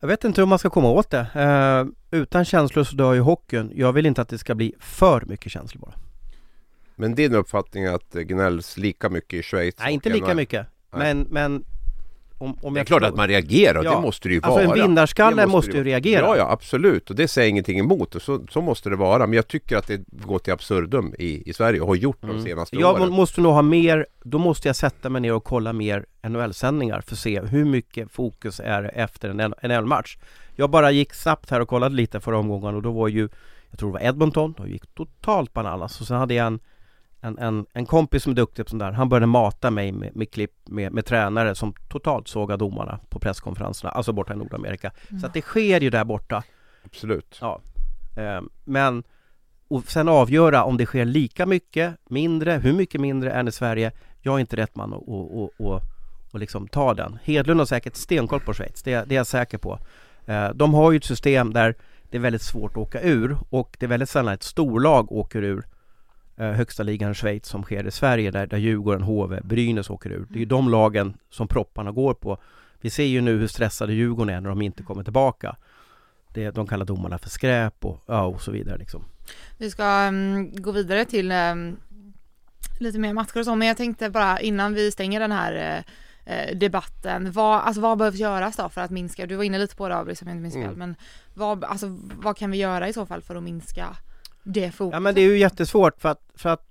[0.00, 1.26] jag vet inte hur man ska komma åt det.
[1.34, 3.72] Eh, utan känslor så dör ju hockeyn.
[3.74, 5.94] Jag vill inte att det ska bli för mycket känslor bara.
[6.96, 9.74] Men din uppfattning är att det gnälls lika mycket i Schweiz?
[9.78, 10.66] Nej, inte lika mycket.
[10.90, 11.64] Men, men
[12.44, 13.94] om, om Det är jag klart tror- att man reagerar, Ja.
[13.94, 14.82] det måste det ju Alltså, en vara.
[14.82, 16.20] vinnarskalle Det måste det ju reagera.
[16.26, 17.10] Ja, ja absolut.
[17.10, 18.14] Och det säger jag ingenting emot.
[18.14, 19.26] Och så, så måste det vara.
[19.26, 22.42] Men jag tycker att det går till absurdum i, i Sverige och har gjort de
[22.42, 23.08] senaste Jag åren.
[23.10, 27.00] må- måste nog ha mer, då måste jag sätta mig ner och kolla mer NHL-sändningar
[27.00, 30.18] för att se hur mycket fokus är efter en NHL-match.
[30.56, 33.28] Jag bara gick snabbt här och kollade lite förra omgången och då var ju,
[33.70, 36.60] jag tror det var Edmonton, de gick totalt bananas och sen hade jag en
[37.24, 40.16] en, en, en kompis som är duktig på sånt där, han började mata mig med,
[40.16, 44.92] med klipp med, med tränare som totalt sågar domarna på presskonferenserna, alltså borta i Nordamerika.
[45.20, 46.42] Så att det sker ju där borta.
[46.84, 47.38] Absolut.
[47.40, 47.60] Ja.
[48.16, 49.02] Eh, Men
[49.68, 53.92] och sen avgöra om det sker lika mycket, mindre, hur mycket mindre än i Sverige.
[54.20, 55.80] Jag är inte rätt man att och, och, och,
[56.32, 57.18] och liksom ta den.
[57.24, 59.78] Hedlund har säkert stenkoll på Schweiz, det, det är jag säker på.
[60.26, 61.74] Eh, De har ju ett system där
[62.10, 65.42] det är väldigt svårt att åka ur och det är väldigt sällan ett storlag åker
[65.42, 65.64] ur
[66.36, 70.26] högsta ligan i Schweiz som sker i Sverige där, där Djurgården, HV, Brynäs åker ur.
[70.28, 72.38] Det är ju de lagen som propparna går på.
[72.80, 75.56] Vi ser ju nu hur stressade Djurgården är när de inte kommer tillbaka.
[76.34, 79.04] Det, de kallar domarna för skräp och, ja, och så vidare liksom.
[79.58, 81.76] Vi ska mm, gå vidare till mm,
[82.80, 85.84] lite mer matcher och så, men jag tänkte bara innan vi stänger den här
[86.26, 89.58] eh, eh, debatten, vad, alltså vad behövs göras då för att minska, du var inne
[89.58, 90.78] lite på det Abris om jag inte minns fel, Mm.
[90.78, 90.96] men
[91.34, 91.86] vad, alltså,
[92.22, 93.96] vad kan vi göra i så fall för att minska
[94.42, 94.92] det fokuset?
[94.92, 96.66] Ja men det är ju jättesvårt för att, för att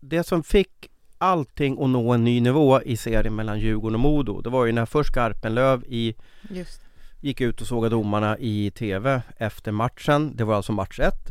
[0.00, 0.88] det som fick
[1.18, 4.72] allting att nå en ny nivå i serien mellan Djurgården och Modo, det var ju
[4.72, 6.14] när först Garpenlöv i
[6.50, 6.82] Just
[7.20, 10.36] gick ut och sågade domarna i TV efter matchen.
[10.36, 11.30] Det var alltså match ett.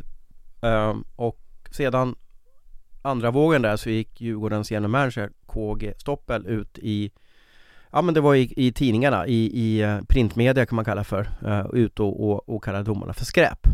[0.61, 1.39] Ehm, och
[1.71, 2.15] sedan
[3.01, 7.11] andra vågen där så gick Djurgårdens general manager KG Stoppel ut i
[7.91, 11.29] Ja men det var i, i tidningarna, i, i eh, printmedia kan man kalla för,
[11.45, 13.67] uh, ut och, och, och kallade domarna för skräp.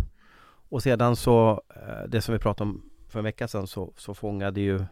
[0.70, 4.14] Och sedan så, eh, det som vi pratade om för en vecka sedan så, så
[4.14, 4.86] fångade ju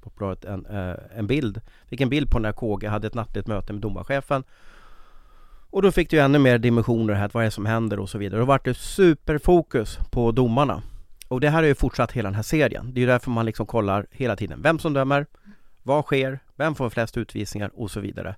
[0.00, 3.72] Sportbladet en, eh, en bild, fick en bild på när KG hade ett nattligt möte
[3.72, 4.44] med domarchefen
[5.74, 8.18] och då fick du ännu mer dimensioner här, vad är det som händer och så
[8.18, 8.40] vidare.
[8.40, 10.82] Då vart det superfokus på domarna.
[11.28, 12.94] Och det här har ju fortsatt hela den här serien.
[12.94, 15.26] Det är ju därför man liksom kollar hela tiden vem som dömer,
[15.82, 18.36] vad sker, vem får flest utvisningar och så vidare.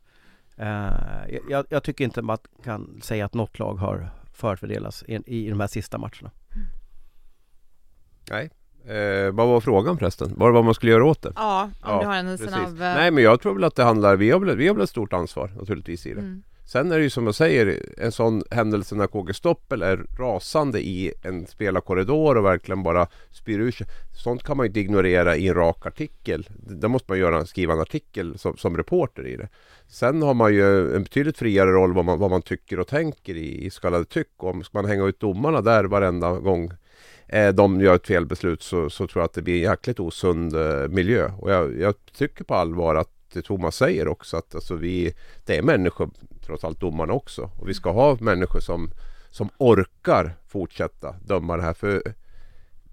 [0.56, 5.50] Eh, jag, jag tycker inte man kan säga att något lag har förfördelats i, i
[5.50, 6.30] de här sista matcherna.
[6.54, 6.66] Mm.
[8.30, 8.50] Nej.
[8.96, 10.32] Eh, vad var frågan förresten?
[10.36, 11.32] Vad var man skulle göra åt det?
[11.36, 12.48] Ja, om Ja, du har en Precis.
[12.48, 12.66] snabb...
[12.72, 14.84] eh, Nej men jag tror väl att det handlar, vi har väl, vi har väl
[14.84, 16.20] ett stort ansvar naturligtvis i det.
[16.20, 16.42] mm.
[16.64, 20.80] Sen är det ju som jag säger, en sån händelse när KG Stoppel är rasande
[20.80, 23.86] i en spelarkorridor och verkligen bara spyr ur sig.
[24.24, 26.48] Sånt kan man ju inte ignorera i en rak artikel.
[26.66, 29.48] Där måste man göra, skriva en artikel som, som reporter i det.
[29.88, 33.34] Sen har man ju en betydligt friare roll vad man, vad man tycker och tänker
[33.34, 34.32] i, i så kallade tyck.
[34.36, 36.70] Om ska man hänga ut domarna där varenda gång
[37.54, 40.88] de gör ett felbeslut så, så tror jag att det blir en jäkligt osund eh,
[40.88, 41.30] miljö.
[41.38, 45.56] Och jag, jag tycker på allvar att det Thomas säger också att alltså vi, det
[45.56, 46.10] är människor,
[46.46, 47.50] trots allt domarna också.
[47.56, 48.90] Och vi ska ha människor som,
[49.30, 51.74] som orkar fortsätta döma det här.
[51.74, 52.02] För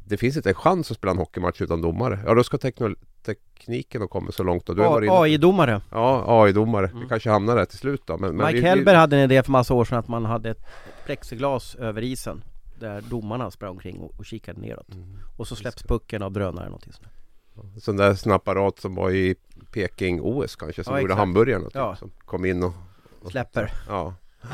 [0.05, 2.19] det finns inte en chans att spela en hockeymatch utan domare.
[2.25, 4.69] Ja, då ska tekno, tekniken ha kommit så långt.
[4.69, 5.81] AI-domare.
[5.91, 6.87] Ja, AI-domare.
[6.87, 6.99] Mm.
[6.99, 8.17] Vi kanske hamnar där till slut då.
[8.17, 10.49] Men, men Mike vi, Hellberg hade en idé för massa år sedan att man hade
[10.49, 10.65] ett
[11.05, 12.43] plexiglas över isen
[12.83, 14.93] där domarna sprang omkring och, och kikade neråt.
[14.93, 15.19] Mm.
[15.37, 17.83] Och så släpps pucken av drönare eller någonting sånt.
[17.83, 19.35] sån där snappapparat som var i
[19.71, 21.63] Peking-OS kanske, som Ja, gjorde hamburgarna.
[21.65, 21.95] Typ, Ja.
[21.95, 22.73] som kom in och...
[23.21, 23.71] och Släpper.
[23.87, 24.15] Ja.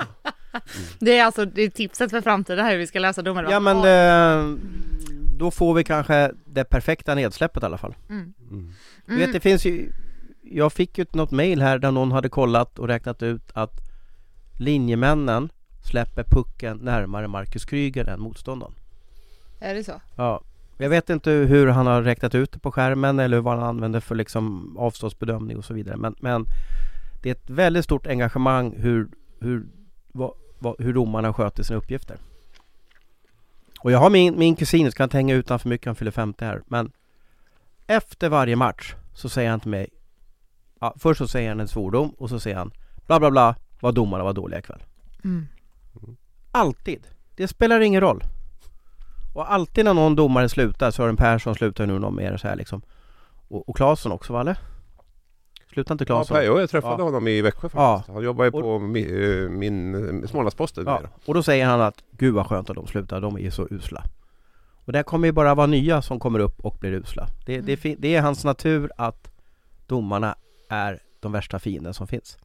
[0.99, 3.51] Det är alltså det är tipset för framtiden hur vi ska läsa domarna.
[3.51, 4.57] Ja men eh,
[5.37, 7.95] då får vi kanske det perfekta nedsläppet i alla fall.
[8.09, 8.33] Mm.
[8.51, 8.73] Mm.
[9.05, 9.91] Du vet det finns ju
[10.41, 13.71] Jag fick ju något mail här där någon hade kollat och räknat ut att
[14.57, 15.49] linjemännen
[15.81, 18.73] släpper pucken närmare Marcus Kryger än motståndaren.
[19.59, 20.01] Är det så?
[20.15, 20.41] Ja,
[20.77, 23.99] jag vet inte hur han har räknat ut det på skärmen eller vad han använder
[23.99, 25.97] för liksom avståndsbedömning och så vidare.
[25.97, 26.45] Men, men
[27.21, 29.07] det är ett väldigt stort engagemang hur,
[29.39, 29.65] hur,
[30.11, 32.17] vad, vad, hur domarna sköter sina uppgifter.
[33.79, 36.11] Och jag har min, min kusin, jag ska inte hänga ut för mycket, han fyller
[36.11, 36.61] 50 här.
[36.67, 36.91] Men
[37.87, 39.87] efter varje match så säger han till mig
[40.79, 42.71] ja, Först så säger han en svordom och så säger han
[43.07, 44.83] Bla bla bla, vad domarna var dåliga ikväll.
[45.23, 45.47] Mm.
[46.51, 47.07] Alltid!
[47.35, 48.23] Det spelar ingen roll.
[49.35, 52.81] Och alltid när någon domare slutar, Sören Persson slutar nu någon mer så här liksom.
[53.47, 54.57] Och, och Claesson också va eller?
[55.73, 56.35] Slutar inte Ja, Claesson?
[56.37, 57.03] Per, jo, jag träffade Ja.
[57.03, 58.13] honom i Växjö faktiskt.
[58.15, 59.01] Han jobbar ju på mi,
[59.43, 62.87] eh, min eh, Smålandsposten Ja, och då säger han att Gud vad skönt att de
[62.87, 64.03] slutar, de är ju så usla.
[64.85, 67.27] Och det kommer ju bara vara nya som kommer upp och blir usla.
[67.45, 69.31] Det, det, är fi- det är hans natur att
[69.87, 70.35] domarna
[70.69, 72.37] är de värsta fienden som finns.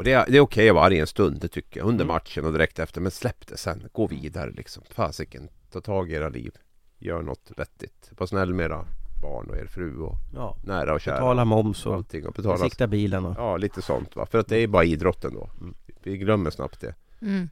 [0.00, 1.88] Och det är, det är okej att vara arg en stund, det tycker jag.
[1.88, 2.14] Under Mm.
[2.14, 3.00] matchen och direkt efter.
[3.00, 3.88] Men släpp det sen.
[3.92, 4.82] Gå vidare liksom.
[4.90, 5.48] Fasiken.
[5.72, 6.52] Ta tag i era liv.
[6.98, 8.10] Gör något vettigt.
[8.18, 8.86] Var snäll med era
[9.22, 11.14] barn och er fru och Ja, nära och kära.
[11.14, 12.54] betala moms och allting och betala.
[12.58, 13.34] besikta bilen och...
[13.38, 14.26] Ja, lite sånt va.
[14.26, 15.50] För att det är bara idrotten då.
[15.60, 15.74] Mm.
[16.02, 16.94] Vi glömmer snabbt det.
[17.22, 17.48] Mm.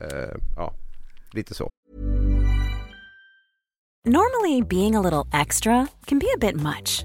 [0.00, 0.74] Eh, ja,
[1.32, 1.70] lite så.
[4.06, 7.04] Normally, being a little extra can be a bit much,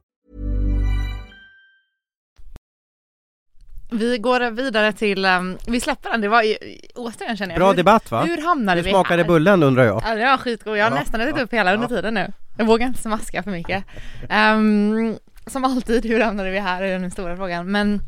[3.93, 6.55] Vi går vidare till, um, vi släpper den, det var ju,
[6.95, 7.59] återigen känner jag.
[7.59, 8.23] Bra hur, debatt va?
[8.23, 9.27] Hur hamnade Hur vi smakade här?
[9.27, 10.03] bullen undrar jag?
[10.05, 10.77] Ja, det var skitgod.
[10.77, 11.95] Jag har Ja, nästan ätit ja, upp hela under ja.
[11.95, 12.31] tiden nu.
[12.57, 13.83] Jag vågar inte smaska för mycket.
[14.29, 17.71] Ehm, som alltid, hur hamnade vi här är den stora frågan.
[17.71, 18.01] Men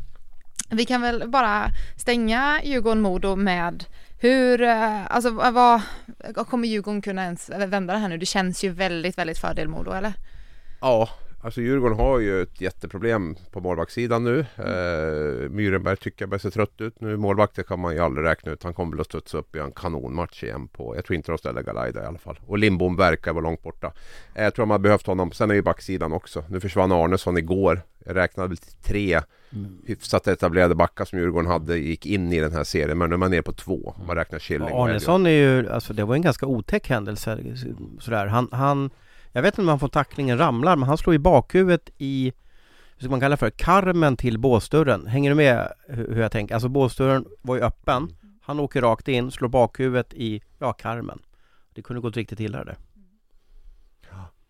[0.70, 1.66] vi kan väl bara
[1.96, 3.84] stänga Djurgården-Modo med
[4.20, 5.80] hur, eh, alltså vad,
[6.48, 8.18] kommer Djurgården kunna ens vända det här nu?
[8.18, 10.12] Det känns ju väldigt, väldigt fördel Modo eller?
[10.80, 11.08] Ja,
[11.44, 14.38] alltså Djurgården har ju ett jätteproblem på målvaktssidan nu.
[14.40, 17.16] Eh, Myrenberg tycker jag börjar se trött ut nu.
[17.16, 18.62] Målvakter kan man ju aldrig räkna ut.
[18.62, 21.38] Han kommer väl att studsa upp i en kanonmatch igen på, jag tror inte de
[21.38, 22.38] ställer Galaida i alla fall.
[22.46, 23.92] Och Lindbom verkar vara långt borta.
[24.34, 25.32] Eh, jag tror de har behövt honom.
[25.32, 26.44] Sen är ju backsidan också.
[26.48, 27.82] Nu försvann Arnesson igår.
[28.06, 29.20] Jag räknade väl till tre
[29.86, 32.98] hyfsat etablerade backar som Djurgården hade gick in i den här serien.
[32.98, 33.94] Men nu är man ner på två.
[33.98, 34.68] om Man räknar Killing.
[34.72, 37.38] Arnesson är ju, alltså det var en ganska otäck händelse
[38.00, 38.26] sådär.
[38.26, 38.90] Han, han,
[39.34, 42.32] jag vet inte om han får tacklingen ramlar men han slår i bakhuvudet i,
[42.96, 45.06] hur ska man kalla det för, karmen till båsdörren.
[45.06, 46.54] Hänger du med hur jag tänker?
[46.54, 48.16] Alltså båsdörren var ju öppen.
[48.42, 51.18] Han åker rakt in, slår bakhuvudet i, ja, karmen.
[51.74, 52.76] Det kunde gått riktigt illa där.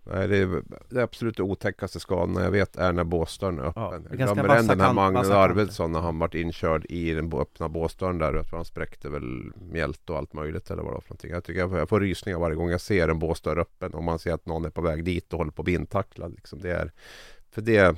[0.06, 3.82] Nej, det, är, det absolut otäckaste skadorna jag vet är när båsdörren är öppen.
[3.82, 5.30] Ja, jag glömmer än den här Magnus.
[5.30, 8.34] Arvidsson när han vart inkörd i den öppna båsdörren där.
[8.34, 11.30] Jag tror han spräckte väl mjälte och allt möjligt eller vad det var för någonting.
[11.30, 14.04] Jag tycker jag får, jag får rysningar varje gång jag ser en båsdörr öppen och
[14.04, 16.32] man ser att någon är på väg dit och håller på att bli intacklad.
[16.34, 16.60] Liksom.
[16.60, 16.92] Det är,
[17.50, 17.96] för det,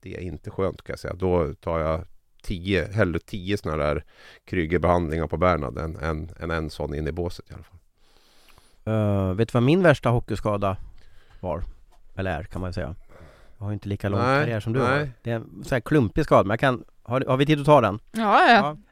[0.00, 1.14] det är inte skönt kan jag säga.
[1.14, 2.04] Då tar jag
[2.42, 4.04] tio, hellre tio sådana där
[4.44, 7.78] Krygerbehandlingar på Bernhard än, än, än en sån in i båset i alla fall.
[8.88, 10.76] Uh, vet du vad min värsta hockeyskada
[11.40, 11.62] var?
[12.16, 12.94] Eller är kan man säga.
[13.58, 14.88] Jag har ju inte lika lång Nej, karriär som du har.
[14.88, 15.10] nej.
[15.22, 17.66] Det är en sån här klumpig skada, men jag kan, har, har vi tid att
[17.66, 17.98] ta den?
[18.12, 18.40] Ja,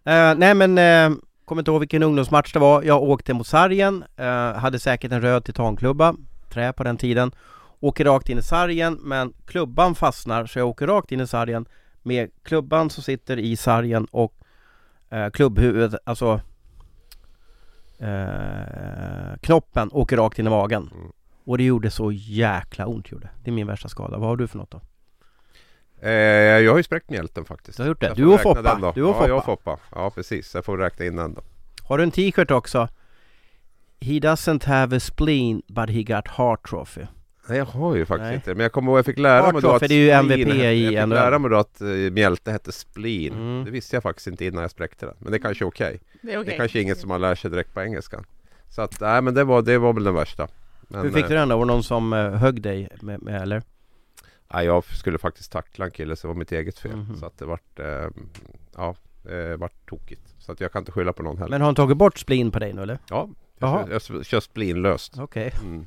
[0.05, 0.13] ja.
[0.13, 2.83] Eh, nej men, uh, kommer inte ihåg vilken ungdomsmatch det var.
[2.83, 6.15] Jag åkte mot sargen, eh, hade säkert en röd titanklubba,
[6.49, 7.33] trä på den tiden.
[7.81, 11.67] Åker rakt in i sargen, men klubban fastnar så jag åker rakt in i sargen
[12.03, 14.35] med klubban som sitter i sargen och
[15.13, 16.41] uh, klubbhuvudet, alltså
[17.99, 20.91] eh, knoppen åker rakt in i magen.
[21.47, 23.31] Och det gjorde så jäkla ont gjorde.
[23.45, 24.19] Det är min värsta skada.
[24.19, 24.81] Vad har du för något då?
[26.01, 27.77] Eh, jag har ju spräckt mjälten faktiskt.
[27.77, 28.13] Du har gjort det.
[28.17, 28.63] Du får och Foppa.
[28.63, 28.93] den då.
[28.93, 29.77] Du och ja, jag och Foppa.
[29.77, 30.01] Foppa.
[30.01, 30.55] Ja, precis.
[30.55, 31.41] Jag får räkna in den då.
[31.83, 32.89] Har du en t-shirt också?
[34.01, 37.07] He doesn't have a spleen but he got heart trophy.
[37.49, 38.35] Nej, jag har ju faktiskt Nej.
[38.35, 38.55] inte det.
[38.55, 40.67] Men jag kommer ihåg jag fick lära mig då att det är ju MVP hette-
[40.73, 43.33] i Jag fick lära mig då att uh, mjälte hette spleen.
[43.33, 43.65] Mm.
[43.65, 45.15] Det visste jag faktiskt inte innan jag spräckte den.
[45.19, 46.01] Men det kanske är okej.
[46.23, 46.47] Det är okej.
[46.47, 48.25] Det är kanske inget som man lär sig direkt på engelska.
[48.69, 50.49] Så att, nej men det var, det var väl den värsta.
[50.89, 51.57] Men, Hur fick eh, du den då?
[51.57, 53.63] Var det någon som eh, högg dig med, med eller?
[54.55, 56.97] Nej, jag skulle faktiskt tackla en kille så det var mitt eget fel.
[56.97, 57.17] Mhm.
[57.17, 58.09] Så att det vart, eh,
[58.77, 60.35] ja, det vart tokigt.
[60.39, 61.51] Så att jag kan inte skylla på någon heller.
[61.51, 62.99] Men har han tagit bort spleen på dig nu eller?
[63.11, 63.87] Ja, Jaha.
[63.91, 65.19] jag, jag kör splinlöst.
[65.19, 65.53] Okej.
[65.63, 65.87] Mm.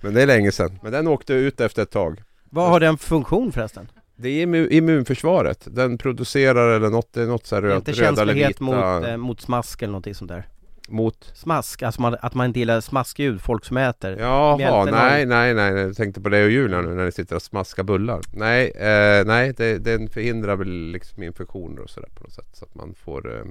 [0.00, 0.78] Men det är länge sedan.
[0.82, 2.22] Men den åkte ut efter ett tag.
[2.44, 3.88] Vad har den funktion förresten?
[4.16, 5.68] Det är immu- immunförsvaret.
[5.70, 8.64] Den producerar eller något, det är något så här röd, inte röda eller känslighet vita
[8.64, 10.48] mot, eh, mot smask eller någonting sånt där?
[10.88, 11.32] Mot...
[11.34, 14.16] Smask, alltså man, att man inte gillar smaskljud, folk som äter.
[14.18, 17.42] Jaha, nej, nej, nej, jag tänkte på det och Julia nu när ni sitter och
[17.42, 18.20] smaskar bullar.
[18.32, 22.48] Nej, eh, nej, det, den förhindrar väl liksom infektioner och sådär på något sätt.
[22.52, 23.44] Så att man får, eh,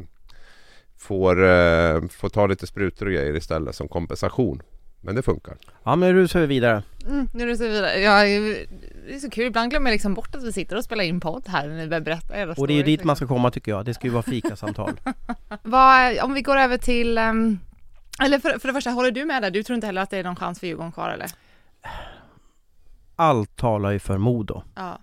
[0.97, 4.61] får, eh, får ta lite sprutor och grejer istället som kompensation.
[5.05, 5.57] Men det funkar.
[5.83, 6.83] Ja men nu rusar vi vidare.
[7.07, 7.99] Mm, nu det så vidare.
[7.99, 8.23] Ja,
[9.07, 11.19] det är så kul, ibland glömmer jag liksom bort att vi sitter och spelar in
[11.19, 13.27] podd här när ni börjar berätta era Och det är ju dit man liksom.
[13.27, 13.85] ska komma tycker jag.
[13.85, 14.91] Det ska ju vara fikasamtal.
[15.63, 17.59] Vad, om vi går över till, ehm,
[18.23, 19.51] eller för, för det första, håller du med där?
[19.51, 21.27] Du tror inte heller att det är någon chans för Djurgården kvar eller?
[23.15, 24.63] Allt talar ju för Modo.
[24.75, 24.99] Ja.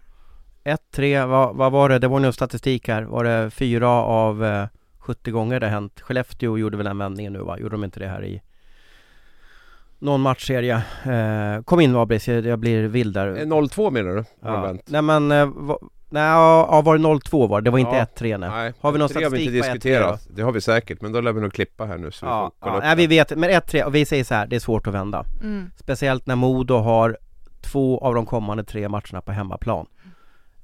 [0.64, 1.98] 1-3, vad, vad var det?
[1.98, 3.02] Det var nog statistik här.
[3.02, 4.66] Var det fyra av eh,
[4.98, 6.00] 70 gånger det hänt?
[6.00, 7.58] Skellefteå gjorde väl den vändningen nu va?
[7.58, 8.42] Gjorde de inte det här i
[10.00, 10.82] någon matchserie?
[11.04, 13.26] Eh, kom in Abris, jag, jag blir vild där.
[13.38, 14.24] Eh, 0-2 menar du?
[14.42, 14.74] Ja.
[14.86, 15.78] Nej men, eh, va,
[16.10, 17.64] nej ja, var det 0-2 var det?
[17.64, 18.04] Det var inte Ja.
[18.16, 18.50] 1-3 nej.
[18.50, 20.26] Nej, Har vi någon det har vi inte statistik på 1-3 diskuterat.
[20.30, 22.40] Det har vi säkert, men då lär vi nog klippa här nu så vi Ja,
[22.44, 22.94] får kolla ja nej, det.
[22.96, 25.24] vi vet, men 1-3, och vi säger så här, det är svårt att vända.
[25.42, 25.70] Mm.
[25.76, 27.18] Speciellt när Modo har
[27.60, 29.86] två av de kommande tre matcherna på hemmaplan.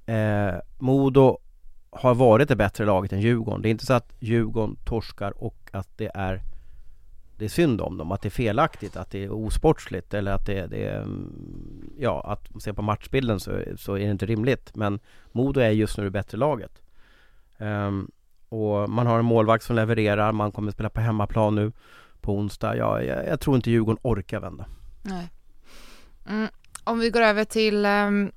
[0.07, 1.39] eh, Modo
[1.91, 3.63] har varit det bättre laget än Djurgården.
[3.63, 6.43] Det är inte så att Djurgården torskar och att det är
[7.39, 10.47] det är synd om dem, att det är felaktigt, att det är osportsligt eller att
[10.47, 11.07] det, det är
[11.99, 15.01] Ja, att se på matchbilden så, så är det inte rimligt men
[15.33, 16.83] Modo är just nu det bättre laget
[17.59, 18.11] um,
[18.49, 21.73] Och man har en målvakt som levererar, man kommer spela på hemmaplan nu
[22.21, 22.77] på onsdag.
[22.77, 24.65] Ja, jag, jag tror inte Djurgården orkar vända.
[25.03, 25.31] Nej.
[26.29, 26.49] Mm.
[26.85, 28.33] Om vi går över till um,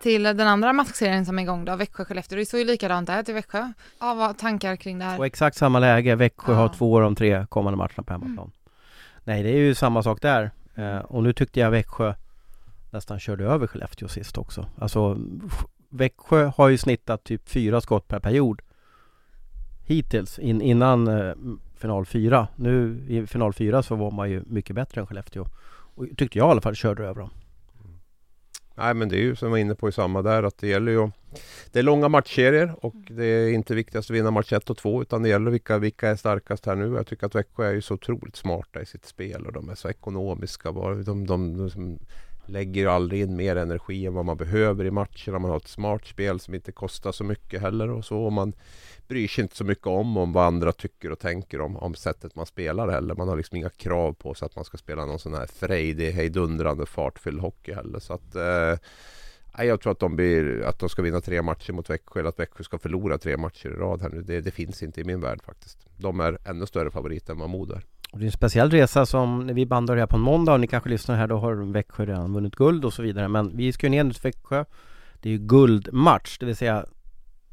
[0.00, 2.38] till den andra matchserien som är igång då, Växjö-Skellefteå.
[2.38, 3.72] Det såg ju likadant ut i Växjö.
[4.00, 5.18] Ja, vad tankar kring det här?
[5.18, 6.58] Och exakt samma läge, Växjö Ja.
[6.58, 8.38] har två av de tre kommande matcherna på hemmaplan.
[8.38, 8.50] Mm.
[9.24, 10.50] Nej, det är ju samma sak där.
[10.74, 12.14] Eh, och nu tyckte jag Växjö
[12.90, 14.66] nästan körde över Skellefteå sist också.
[14.78, 15.18] Alltså
[15.88, 18.62] Växjö har ju snittat typ fyra skott per period
[19.84, 21.34] hittills in, innan eh,
[21.76, 22.48] final fyra.
[22.56, 25.46] Nu i final fyra så var man ju mycket bättre än Skellefteå.
[25.96, 27.30] Och tyckte jag i alla fall körde över dem.
[28.74, 30.68] Nej men det är ju som jag var inne på i samma där att det
[30.68, 31.10] gäller ju
[31.72, 35.02] Det är långa matchserier och det är inte viktigast att vinna match 1 och 2
[35.02, 36.94] utan det gäller vilka, vilka är starkast här nu.
[36.94, 39.74] Jag tycker att Växjö är ju så otroligt smarta i sitt spel och de är
[39.74, 40.72] så ekonomiska.
[40.72, 41.98] De, de, de, som
[42.46, 45.38] lägger ju aldrig in mer energi än vad man behöver i matcherna.
[45.38, 48.18] Man har ett smart spel som inte kostar så mycket heller och så.
[48.18, 48.52] Och man
[49.08, 52.34] bryr sig inte så mycket om, om vad andra tycker och tänker om, om sättet
[52.34, 53.14] man spelar heller.
[53.14, 56.12] Man har liksom inga krav på sig att man ska spela någon sån här frejdig,
[56.12, 57.98] hejdundrande, fartfylld hockey heller.
[57.98, 61.90] Så att eh, jag tror att de, blir, att de ska vinna tre matcher mot
[61.90, 64.22] Växjö eller att Växjö ska förlora tre matcher i rad här nu.
[64.22, 65.78] Det, det finns inte i min värld faktiskt.
[65.96, 67.93] De är ännu större favoriter än vad Modo är.
[68.14, 70.60] Och det är en speciell resa som när vi bandar här på en måndag och
[70.60, 73.28] ni kanske lyssnar här då har Växjö redan vunnit guld och så vidare.
[73.28, 74.64] Men vi ska ju ner nu till Växjö.
[75.20, 76.84] Det är ju guldmatch, det vill säga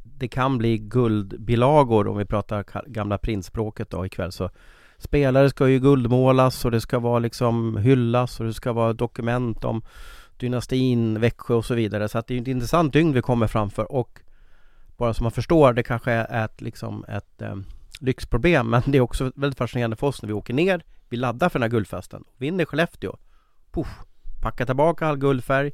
[0.04, 4.32] Det kan bli guldbilagor om vi pratar gamla prinsspråket då ikväll.
[4.32, 4.50] Så
[4.98, 9.64] Spelare ska ju guldmålas och det ska vara liksom hyllas och det ska vara dokument
[9.66, 9.82] om
[10.38, 12.10] Dynastin, Växjö och så vidare.
[12.10, 14.20] Så att det är ju ett intressant dygn vi kommer framför och
[14.98, 17.56] Bara så man förstår, det kanske är ett liksom ett eh,
[18.00, 21.50] lyxproblem men det är också väldigt fascinerande för oss när vi åker ner Vi laddar
[21.50, 23.18] för den här guldfesten, vinner Skellefteå.
[23.72, 23.88] Puff,
[24.42, 25.72] Packar tillbaka all guldfärg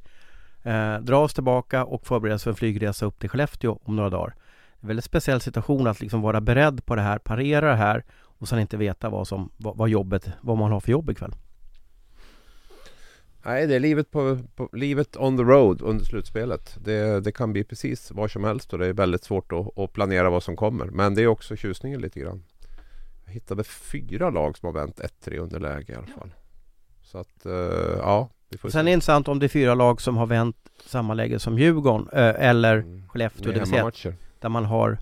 [0.64, 4.10] eh, Drar oss tillbaka och förbereder oss för en flygresa upp till Skellefteå om några
[4.10, 4.36] dagar.
[4.80, 8.04] En väldigt speciell situation att liksom vara beredd på det här, parera det här
[8.40, 11.34] och sen inte veta vad som, vad, vad jobbet, vad man har för jobb ikväll.
[13.48, 16.78] Nej, det är livet, på, på, livet on the road under slutspelet.
[16.82, 19.94] Det, det kan bli precis vad som helst och det är väldigt svårt att, att
[19.94, 20.86] planera vad som kommer.
[20.86, 22.44] Men det är också tjusningen lite grann.
[23.26, 26.34] Jag hittade fyra lag som har vänt 1-3 underläge i alla fall.
[27.02, 27.52] Så att, eh,
[27.98, 28.30] ja.
[28.50, 28.86] Vi får Sen är se.
[28.86, 32.50] det intressant om det är fyra lag som har vänt samma läge som Djurgården eh,
[32.50, 33.08] eller Mm.
[33.10, 34.98] Skellefteå, Det det är vill säga där man har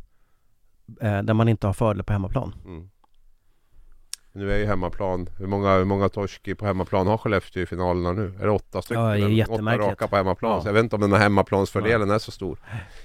[1.01, 2.89] eh, Där man inte har fördel på hemmaplan Mm.
[4.37, 5.29] Nu är ju hemmaplan.
[5.37, 8.33] Hur många, hur många torsk på hemmaplan har Skellefteå i finalerna nu?
[8.41, 9.03] Är det åtta stycken?
[9.03, 9.83] Ja, det är jättemärkligt.
[9.83, 10.51] Åtta raka på hemmaplan.
[10.51, 10.61] Ja.
[10.61, 12.59] Så jag vet inte om den här hemmaplansfördelen är så stor.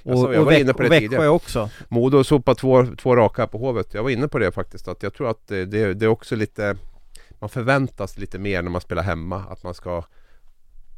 [0.05, 1.29] Och, Alltså, jag och, var inne på det och tidigare.
[1.29, 3.95] också Modo sopar två, två raka på Hovet.
[3.95, 4.89] Jag var inne på det faktiskt.
[4.89, 6.77] Att jag tror att det, det, det är också lite
[7.39, 9.45] Man förväntas lite mer när man spelar hemma.
[9.51, 10.05] Att man ska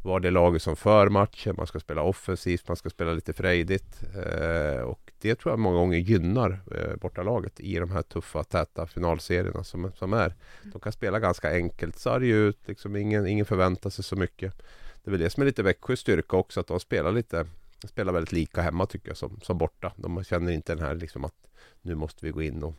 [0.03, 1.55] vara det laget som för matchen.
[1.57, 2.68] Man ska spela offensivt.
[2.68, 4.03] Man ska spela lite frejdigt.
[4.14, 8.87] Eh, och det tror jag många gånger gynnar eh, bortalaget i de här tuffa, täta
[8.87, 10.35] finalserierna som, som är.
[10.63, 12.59] De kan spela ganska enkelt, sarg ut.
[12.69, 14.59] Liksom ingen, ingen förväntar sig så mycket.
[15.03, 16.61] Det är väl det som är lite Växjös styrka också.
[16.61, 17.47] Att de spelar lite
[17.83, 19.93] de spelar väldigt lika hemma tycker jag som, som borta.
[19.97, 21.35] De känner inte den här liksom att
[21.83, 22.75] nu måste vi gå in och,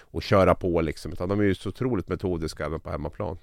[0.00, 1.12] och köra på liksom.
[1.12, 3.38] Utan de är ju så otroligt metodiska även på hemmaplan.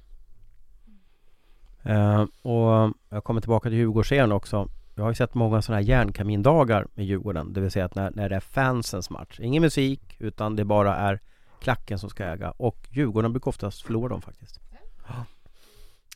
[1.85, 4.69] Uh, och jag kommer tillbaka till Djurgårdsserien också.
[4.95, 7.53] Jag har ju sett många sådana här järnkamindagar med Djurgården.
[7.53, 9.39] Det vill säga att när, när det är fansens match.
[9.39, 11.19] Ingen musik utan det bara är
[11.61, 12.51] klacken som ska äga.
[12.51, 14.59] Och Djurgården brukar oftast förlora dem faktiskt.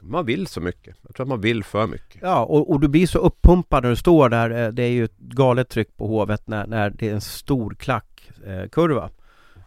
[0.02, 0.96] Man vill så mycket.
[1.02, 2.22] Jag tror att man vill för mycket.
[2.22, 4.50] Ja, och, och du blir så uppumpad när du står där.
[4.66, 7.74] Eh, Det är ju ett galet tryck på Hovet när, när det är en stor
[7.76, 9.10] klackkurva.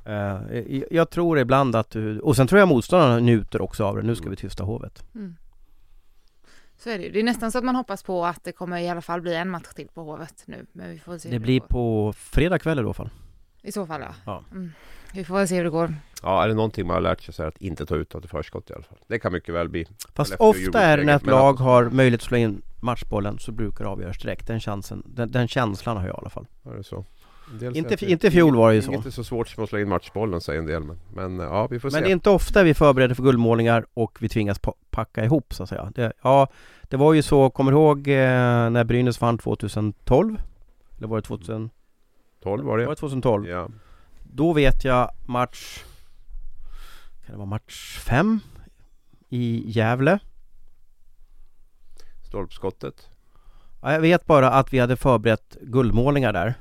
[0.04, 0.14] Eh,
[0.68, 2.20] jag- jag tror ibland att du...
[2.20, 4.02] Och sen tror jag motståndarna njuter också av det.
[4.02, 5.04] Nu ska vi tysta Hovet.
[5.14, 5.36] Mm.
[6.78, 7.10] Så är det ju.
[7.10, 9.34] Det är nästan så att man hoppas på att det kommer i alla fall bli
[9.34, 10.66] en match till på Hovet nu.
[10.72, 11.66] Men vi får se Det hur blir går.
[11.66, 13.10] på fredag kväll i alla fall.
[13.62, 14.14] I så fall ja.
[14.26, 14.44] Ja.
[14.52, 14.72] Mm.
[15.14, 15.94] Vi får väl se hur det går.
[16.22, 18.14] Ja, är det någonting man har lärt sig så är det att inte ta ut
[18.24, 18.98] i förskott i alla fall.
[19.06, 19.86] Det kan mycket väl bli.
[20.14, 23.84] Fast ofta är det när ett lag har möjlighet att slå in matchbollen så brukar
[23.84, 24.46] det avgöras direkt.
[24.46, 26.46] Den chansen, den, den känslan har jag i alla fall.
[26.64, 27.04] Är det så?
[27.74, 28.92] Inte- inte fjol var det ju så.
[28.92, 30.82] Är så svårt som att slå in matchbollen säger en del.
[30.82, 32.00] Men, men ja, vi får Men se.
[32.00, 35.62] det är inte ofta vi förbereder för guldmålningar och vi tvingas pa- packa ihop så
[35.62, 35.92] att säga.
[35.94, 36.48] Det, ja,
[36.82, 40.36] det var ju så, kommer du ihåg eh, när Brynäs vann 2012?
[40.98, 41.70] Eller var det 2000?
[42.42, 42.84] 12 var det.
[42.84, 43.48] Var det 2012?
[43.48, 43.68] Ja.
[44.22, 45.84] Då vet jag match
[47.26, 48.40] Kan det vara match 5?
[49.28, 50.18] I Gävle
[52.28, 53.08] Stolpskottet.
[53.82, 56.54] Ja, jag vet bara att vi hade förberett guldmålningar där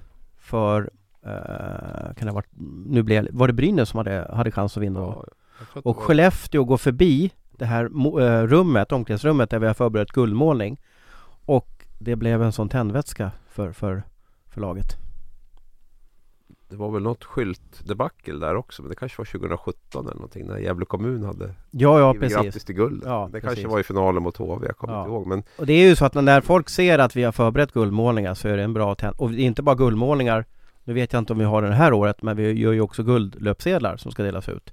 [0.48, 0.90] för
[1.26, 2.52] eh, kan det ha varit,
[2.86, 5.26] nu blev, var det Brynäs som hade, hade chans att vinna då?
[5.74, 10.78] Ja, Och Skellefteå går förbi det här eh, rummet, omklädningsrummet där vi har förberett guldmålning
[11.46, 14.04] och det blev en sån tändvätska för, för,
[14.50, 14.98] för laget.
[16.70, 20.58] Det var väl något skyltdebacle där också men det kanske var 2017 eller någonting när
[20.58, 22.38] Gävle kommun hade Ja, ja precis.
[22.38, 23.04] grattis till guld.
[23.06, 23.56] Ja, det precis.
[23.56, 25.00] kanske var i finalen mot HV, jag kommer Ja.
[25.00, 27.32] inte ihåg men Och det är ju så att när folk ser att vi har
[27.32, 29.16] förberett guldmålningar så är det en bra tänd...
[29.18, 30.46] Och det är inte bara guldmålningar
[30.84, 33.04] Nu vet jag inte om vi har det här året men vi gör ju också
[33.04, 34.72] guldlöpsedlar som ska delas ut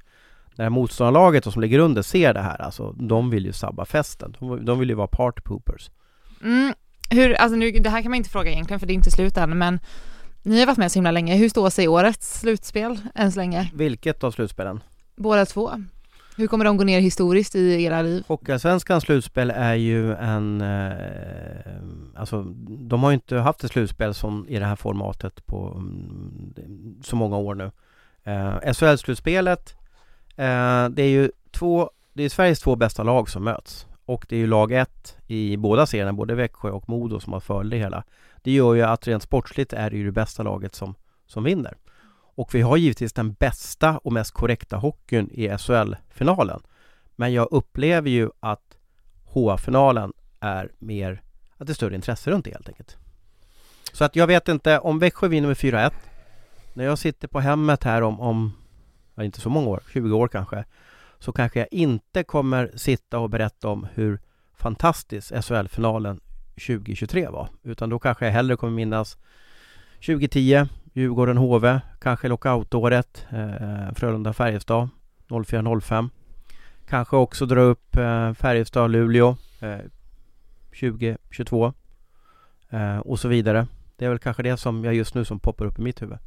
[0.57, 4.65] När motståndarlaget som ligger under ser det här alltså De vill ju sabba festen De,
[4.65, 5.91] de vill ju vara party poopers
[6.43, 6.75] Mm,
[7.11, 9.37] hur, alltså nu, det här kan man inte fråga egentligen för det är inte slut
[9.37, 9.81] än men
[10.45, 11.37] ni har varit med så himla länge.
[11.37, 13.71] Hur står sig årets slutspel än så länge?
[13.75, 14.81] Vilket av slutspelen?
[15.17, 15.71] Båda två.
[16.37, 18.25] Hur kommer de gå ner historiskt i era liv?
[18.27, 20.61] Hockeyallsvenskans slutspel är ju en...
[20.61, 20.91] Eh,
[22.15, 26.97] alltså de har ju inte haft ett slutspel som i det här formatet på mm,
[27.03, 27.71] så många år nu.
[28.25, 29.75] Eh, SHL-slutspelet
[30.37, 33.87] eh, det är ju två, det är Sveriges två bästa lag som möts.
[34.07, 37.41] Och det är ju lag ett i båda serierna, både Växjö och Modo som har
[37.41, 38.05] följt det hela.
[38.45, 40.95] Det gör ju att rent sportsligt är det ju det bästa laget som,
[41.27, 41.77] som vinner.
[42.37, 46.61] Och vi har givetvis den bästa och mest korrekta hockeyn i SHL-finalen.
[47.17, 48.79] Men jag upplever ju att
[49.25, 51.23] HA-finalen är mer,
[51.57, 52.97] att det är större intresse runt det helt enkelt.
[53.93, 55.93] Så att jag vet inte, om Växjö vinner med 4-1
[56.75, 58.53] När jag sitter på hemmet här om, om
[59.15, 60.65] ja, inte så många år, 20 år kanske
[61.19, 64.21] Så kanske jag inte kommer sitta och berätta om hur
[64.55, 66.21] fantastisk SHL-finalen
[66.55, 69.19] 2023 var Utan då kanske jag hellre kommer minnas
[70.07, 74.89] 2010, Djurgården-HV, kanske lockoutåret, eh, Frölunda-Färjestad
[75.29, 76.11] 04-05
[76.89, 79.79] Kanske också dra upp eh, Färjestad-Luleå eh,
[80.81, 81.73] 2022
[82.71, 83.67] eh, och så vidare.
[83.97, 86.19] Det är väl kanske det som jag just nu som poppar upp i mitt huvud.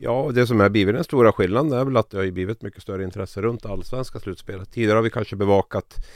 [0.00, 2.82] Ja, det som är blivit den stora skillnaden är väl att det har blivit mycket
[2.82, 4.72] större intresse runt allsvenska slutspelet.
[4.72, 6.06] Tidigare har vi kanske bevakat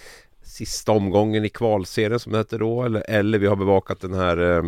[0.43, 4.57] sista omgången i kvalserien som det hette då eller, eller vi har bevakat den här
[4.57, 4.62] eh,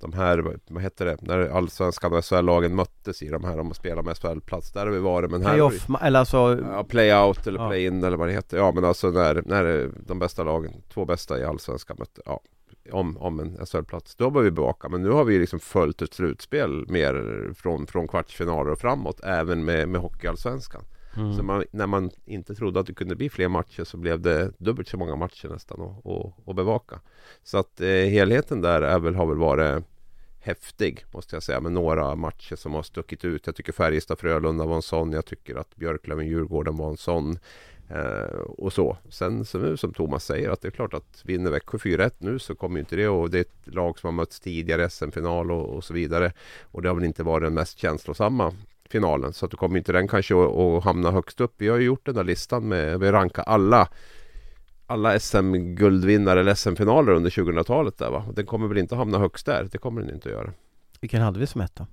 [0.00, 3.76] de här, vad heter det, när allsvenskan och SHL-lagen möttes i de här om att
[3.76, 4.72] spela med SHL-plats.
[4.72, 7.68] Där har vi varit men här Playoff, eller alltså Ja, play-out eller Ja.
[7.68, 8.56] play-in eller vad det heter.
[8.56, 12.40] Ja men alltså när, när de bästa lagen, två bästa i Allsvenskan mötte, ja,
[12.92, 14.16] om, om en SHL-plats.
[14.16, 14.88] Då var vi bevaka.
[14.88, 19.20] Men nu har vi liksom följt ett slutspel mer från, från kvartsfinaler och framåt.
[19.24, 20.82] Även med, med Hockeyallsvenskan
[21.16, 21.36] mm.
[21.36, 24.52] Så man, när man inte trodde att det kunde bli fler matcher så blev det
[24.58, 27.00] dubbelt så många matcher nästan att, att, att bevaka.
[27.42, 29.84] Så att eh, helheten där är väl, har väl varit
[30.46, 33.46] häftig måste jag säga med några matcher som har stuckit ut.
[33.46, 35.12] Jag tycker Färjestad-Frölunda var en sån.
[35.12, 37.38] Jag tycker att Björklöven-Djurgården var en sån.
[37.88, 38.96] Eh, och så.
[39.08, 42.54] Sen som, som Thomas säger att det är klart att vinner Växjö 4-1 nu så
[42.54, 45.50] kommer ju inte det och det är ett lag som har mötts tidigare i SM-final
[45.50, 46.32] och, och så vidare.
[46.62, 48.52] Och det har väl inte varit den mest känslosamma
[48.90, 51.54] finalen så att då kommer inte den kanske att, hamna högst upp.
[51.56, 53.88] Vi har ju gjort den där listan med, vi rankar alla
[54.86, 58.24] alla SM-guldvinnare eller SM-finaler under 2000-talet där va.
[58.34, 59.68] Den kommer väl inte hamna högst där.
[59.72, 60.52] Det kommer den inte att göra.
[61.00, 61.86] Vilken hade vi som etta?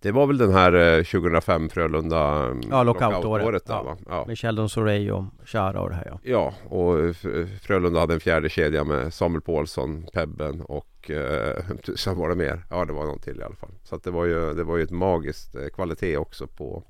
[0.00, 3.62] Det var väl den här eh, 2005 Frölunda mm, Ja, lockout-året.
[3.68, 3.96] Ja.
[4.08, 4.24] Ja.
[4.26, 6.18] Med Sheldon Sorey och Chara och det här ja.
[6.22, 11.64] Ja, och F- Frölunda hade en fjärde kedja med Samuel Paulsson, Pebben och eh,
[11.96, 12.64] sen var det mer.
[12.70, 13.70] Ja, det var någon till i alla fall.
[13.84, 16.82] Så att det var ju, det var ju ett magiskt eh, kvalitet också på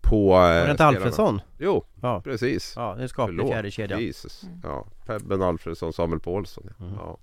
[0.00, 0.84] på eh, Var det inte.
[0.86, 1.40] Alfredsson?
[1.58, 2.20] Jo, Ja.
[2.24, 2.72] precis.
[2.76, 4.00] Ja, det är skaplig fjärde kedja.
[4.00, 4.42] Jesus.
[4.62, 6.64] Ja, Pebben, Alfredsson, Samuel Paulsson.
[6.78, 6.84] Ja.
[6.84, 6.96] Mm.
[6.98, 7.18] Ja.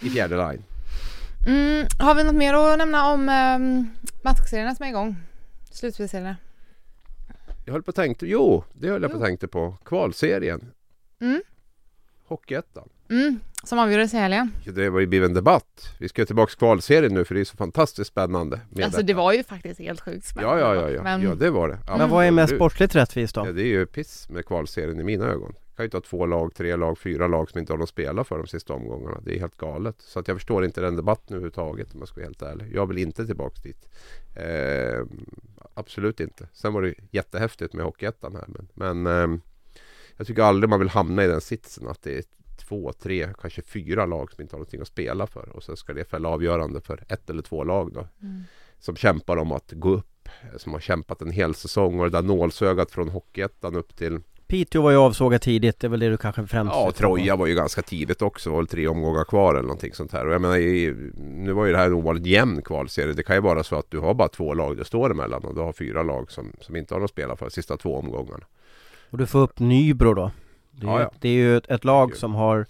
[0.00, 0.62] I fjärde line.
[1.46, 3.90] Mm, har vi något mer att nämna om um,
[4.24, 5.16] matchserierna som är igång?
[5.70, 6.36] Slutspelsserierna?
[7.64, 9.76] Jag höll på att tänka, jo, det höll jag på att tänka på.
[9.84, 10.70] Kvalserien.
[11.20, 11.42] Mm.
[12.26, 12.88] Hockeyettan.
[13.10, 14.52] Mm, som avgjordes i helgen.
[14.74, 15.94] Det var ju blivit en debatt.
[15.98, 18.60] Vi ska tillbaka till kvalserien nu för det är så fantastiskt spännande.
[18.70, 19.16] Med Alltså det detta.
[19.16, 20.60] var ju faktiskt helt sjukt Ja, spännande.
[20.60, 21.02] ja, ja, ja.
[21.02, 21.78] Men, ja det var det.
[21.98, 22.58] Men vad är mest Absolut.
[22.60, 23.46] sportsligt rättvist då?
[23.46, 25.54] Ja, det är ju piss med kvalserien i mina ögon.
[25.76, 27.88] Kan ju inte ha två lag, tre lag, fyra lag som inte har något att
[27.88, 29.20] spela för de sista omgångarna.
[29.24, 29.96] Det är helt galet.
[29.98, 32.74] Så att jag förstår inte den debatten överhuvudtaget om jag ska vara helt ärlig.
[32.74, 33.88] Jag vill inte tillbaka dit.
[34.34, 35.06] Eh,
[35.74, 36.48] absolut inte.
[36.52, 38.44] Sen var det jättehäftigt med Hockeyettan här.
[38.48, 39.40] Men, men ehm,
[40.16, 42.24] jag tycker aldrig man vill hamna i den sitsen att det är
[42.56, 45.48] två, tre, kanske fyra lag som inte har någonting att spela för.
[45.48, 48.08] Och så ska det fälla avgörande för ett eller två lag då.
[48.22, 48.42] Mm.
[48.78, 50.28] Som kämpar om att gå upp.
[50.56, 54.20] Som har kämpat en hel säsong och det där nålsögat från Hockeyettan upp till
[54.54, 56.92] Piteå var ju avsågat tidigt, det är väl det du kanske främst Ja.
[56.92, 58.50] Troja var ju ganska tidigt också.
[58.50, 60.26] var väl tre omgångar kvar eller någonting sånt här.
[60.26, 60.56] Och jag menar,
[61.44, 63.12] nu var ju det här en ovanligt jämn kvalserie.
[63.12, 65.54] Det kan ju vara så att du har bara två lag det står emellan och
[65.54, 68.44] du har fyra lag som, som inte har något spela för de sista två omgångarna.
[69.10, 70.30] Och du får upp Nybro då.
[70.70, 71.10] Det är, Ja, ja.
[71.20, 72.66] det är ju ett, ett lag som har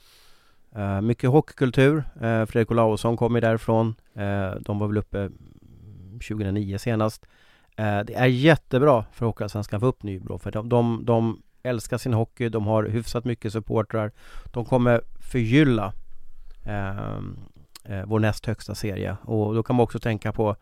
[0.77, 1.97] Eh, mycket hockeykultur.
[1.97, 3.95] Uh, Fredrik Olausson kommer därifrån.
[4.19, 5.31] Uh, de var väl uppe
[6.13, 7.27] 2009 senast.
[7.77, 12.13] det är jättebra för Hockeyallsvenskan att få upp Nybro för de, de, de älskar sin
[12.13, 14.13] hockey, de har hyfsat mycket supportrar.
[14.45, 15.93] De kommer förgylla
[18.07, 20.57] vår näst högsta serie och då kan man också tänka på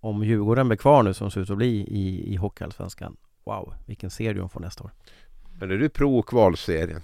[0.00, 3.16] om Djurgården blir kvar nu som ser ut att bli i, i Hockeyallsvenskan.
[3.44, 4.90] Wow, vilken serie de får nästa år.
[5.58, 7.00] Men är du pro kvalserien?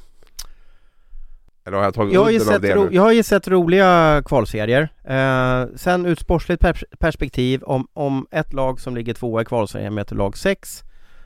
[1.65, 4.89] Eller har jag tagit jag har, ju sett ro, jag har ju sett roliga kvalserier.
[5.05, 6.63] Eh, sen ur sportsligt
[6.99, 10.83] perspektiv, om, om ett lag som ligger tvåa i kvalserien möter lag sex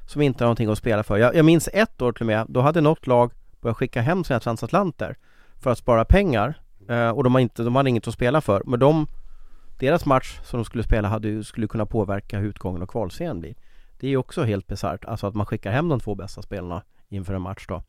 [0.07, 1.17] som inte har någonting att spela för.
[1.17, 4.25] Jag, jag minns ett år till och med, då hade något lag börjat skicka hem
[4.25, 5.17] sina transatlanter
[5.61, 6.55] för att spara pengar
[6.89, 8.63] eh, och de, har inte, de hade inget att spela för.
[8.67, 9.07] Men de,
[9.79, 13.55] deras match som de skulle spela hade, skulle kunna påverka hur utgången av kvalserien blir.
[14.01, 16.83] Det är ju också helt bisarrt, alltså att man skickar hem de två bästa spelarna
[17.09, 17.83] inför en match då.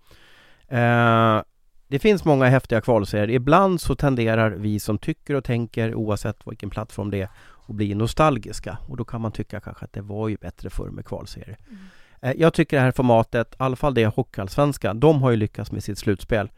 [0.75, 1.41] Eh,
[1.87, 3.29] det finns många häftiga kvalserier.
[3.29, 7.29] Ibland så tenderar vi som tycker och tänker oavsett vilken plattform det är
[7.67, 10.89] att bli nostalgiska och då kan man tycka kanske att det var ju bättre förr
[10.89, 11.57] med kvalserier.
[11.67, 11.79] Mm.
[12.21, 15.71] Eh, jag tycker det här formatet, i alla fall det Hockeyallsvenskan, de har ju lyckats
[15.71, 16.49] med sitt slutspel.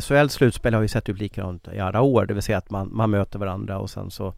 [0.00, 2.88] SHLs slutspel har ju sett ut likadant i alla år, det vill säga att man,
[2.92, 4.34] man möter varandra och sen så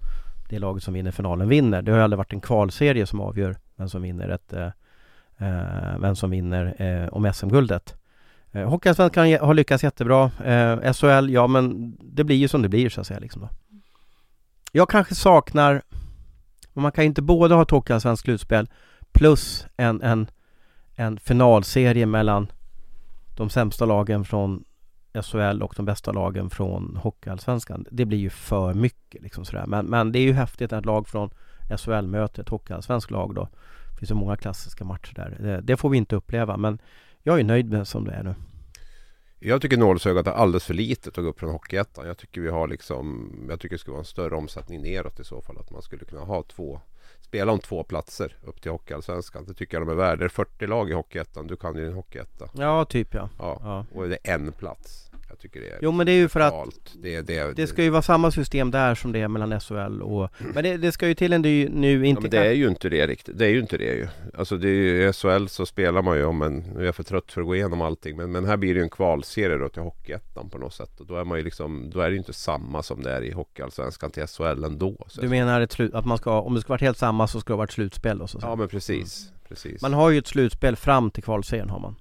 [0.49, 1.83] det laget som vinner finalen vinner.
[1.83, 4.67] Det har ju aldrig varit en kvalserie som avgör vem som vinner ett eh,
[5.39, 7.95] eh vem som vinner eh, om SM-guldet.
[8.53, 10.31] Eh, Hockeyallsvenskan har lyckats jättebra.
[10.45, 13.49] Eh, SHL, ja men det blir ju som det blir så att säga liksom då.
[14.73, 15.83] Jag kanske saknar,
[16.73, 18.69] man kan ju inte både ha ett Hockeyallsvenskt slutspel
[19.13, 20.27] plus en, en,
[20.97, 22.53] en finalserie mellan
[23.37, 24.65] de sämsta lagen från
[25.23, 27.87] SHL och de bästa lagen från Hockeyallsvenskan.
[27.91, 29.67] Det blir ju för mycket liksom sådär.
[29.67, 31.31] Men, men det är ju häftigt att ett lag från
[31.79, 33.49] SHL möter ett Hockeyallsvenskt lag då.
[33.91, 35.37] Det finns så många klassiska matcher där.
[35.41, 36.79] Det, det får vi inte uppleva men
[37.23, 38.35] jag är nöjd med som det är nu.
[39.39, 42.07] Jag tycker nålsögat är alldeles för litet att gå upp från Hockeyettan.
[42.07, 45.25] Jag tycker vi har liksom Jag tycker det skulle vara en större omsättning neråt i
[45.25, 45.59] så fall.
[45.59, 46.81] Att man skulle kunna ha två
[47.35, 49.45] Spela om två platser upp till Hockeyallsvenskan.
[49.45, 50.17] Det tycker jag de är värda.
[50.17, 51.47] Det är 40 lag i Hockeyettan.
[51.47, 52.51] Du kan ju en Hockeyetta.
[52.53, 53.29] Ja, typ ja.
[53.39, 53.61] ja.
[53.63, 53.87] ja.
[53.95, 55.04] Och det är en plats.
[55.35, 57.83] Jag tycker det är Jo men det är ju för att det, det, det ska
[57.83, 61.09] ju vara samma system där som det är mellan SHL och Men det, det ska
[61.09, 63.39] ju till en ny, nu inte ja, men det är ju inte det riktigt.
[63.39, 64.09] Det är ju inte det ju.
[64.35, 66.95] Alltså det är ju, i SHL så spelar man ju om en Nu är jag
[66.95, 69.59] för trött för att gå igenom allting Men, men här blir det ju en kvalserie
[69.59, 72.13] då till Hockeyettan på något sätt Och då är man ju liksom Då är det
[72.13, 75.81] ju inte samma som det är i Hockeyallsvenskan till SHL ändå så Du menar ett
[75.95, 78.19] att man ska Om det ska vara helt samma så ska det vara ett slutspel
[78.19, 79.39] då så Ja men precis, mm.
[79.49, 79.83] precis.
[79.83, 81.97] Man har ju ett slutspel fram till kvalserien har man.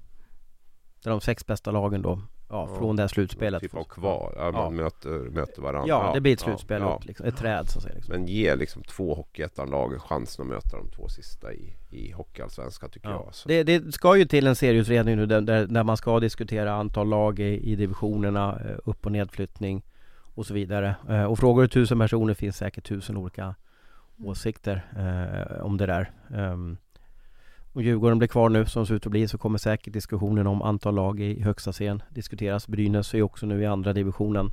[1.03, 2.21] Där de sex bästa lagen då
[2.53, 3.61] Ja, från det här slutspelet.
[3.61, 4.75] Typ av kvar, ja, man.
[4.75, 5.87] Möter, möter varandra.
[5.87, 7.25] Ja, det blir ett slutspel upp, liksom.
[7.25, 7.95] ett träd så att säga.
[7.95, 8.15] Liksom.
[8.15, 13.09] Men ge liksom två Hockeyettan-lag chansen att möta de två sista i, i Hockeyallsvenskan tycker
[13.09, 13.29] jag.
[13.31, 13.49] Så.
[13.49, 17.09] Det, det, ska ju till en serieutredning nu där, där, där, man ska diskutera antal
[17.09, 19.83] lag i, i divisionerna, eh, upp och nedflyttning
[20.35, 20.95] och så vidare.
[21.09, 23.55] Eh, och frågar du tusen personer finns säkert tusen olika
[24.25, 26.11] åsikter eh, om det där.
[26.29, 26.77] Um,
[27.73, 30.47] om Djurgården blir kvar nu som det ser ut att bli så kommer säkert diskussionen
[30.47, 32.67] om antal lag i högsta serien diskuteras.
[32.67, 34.49] Brynäs är också nu i andra divisionen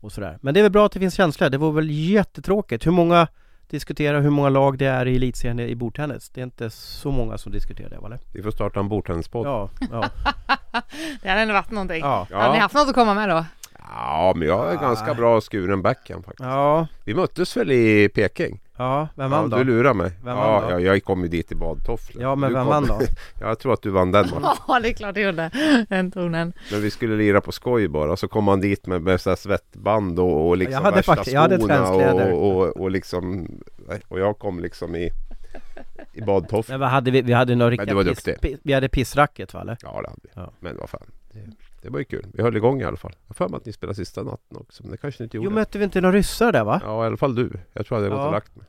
[0.00, 0.38] och sådär.
[0.40, 1.50] Men det är väl bra att det finns känslor.
[1.50, 2.86] Det vore väl jättetråkigt.
[2.86, 3.26] Hur många
[3.70, 6.30] diskuterar hur många lag det är i elitserien i bordtennis?
[6.30, 8.18] Det är inte så många som diskuterar det, eller?
[8.32, 9.46] Vi får starta en bordtennispodd.
[9.46, 10.04] Ja, ja.
[11.22, 12.00] det hade ändå varit någonting.
[12.00, 12.26] Ja.
[12.30, 13.44] Hade ni haft något att komma med då?
[13.78, 16.48] Ja, men jag är ganska bra skuren backhand faktiskt.
[16.48, 16.86] Ja.
[17.04, 18.60] Vi möttes väl i Peking?
[18.76, 19.56] Ja, vem vann ja, då?
[19.56, 20.10] Du lurar mig.
[20.24, 20.70] Vem ja, vann då?
[20.70, 22.22] Ja, jag kom ju dit i badtofflor.
[22.22, 23.00] Ja, men du vem vann då?
[23.40, 24.58] jag tror att du vann den matchen.
[24.68, 25.50] Ja, det är klart jag gjorde.
[25.88, 26.52] Den tonen.
[26.70, 28.16] Men vi skulle lira på skoj bara.
[28.16, 31.34] Så kom man dit med, med så svettband och, och liksom jag hade värsta faktiskt,
[31.34, 33.48] jag hade skorna och, och, och, liksom
[34.08, 35.10] Och jag kom liksom i
[36.12, 36.72] i badtofflor.
[36.72, 37.22] Men vad hade vi?
[37.22, 38.58] Vi hade några riktiga Men du var piss, duktig.
[38.62, 39.76] Vi hade pissracket va eller?
[39.82, 40.30] Ja det hade vi.
[40.34, 40.52] Ja.
[40.60, 41.06] Men vad fan.
[41.32, 41.40] Det,
[41.84, 42.26] det var ju kul.
[42.32, 43.12] Vi höll igång i alla fall.
[43.26, 44.82] Jag för mig att ni spelade sista natten också.
[44.82, 45.44] Men det kanske ni inte gjorde.
[45.44, 46.80] Jo mötte vi inte några ryssar där va?
[46.84, 47.52] Ja i alla fall du.
[47.72, 48.16] Jag tror att jag hade ja.
[48.16, 48.66] gått och lagt mig.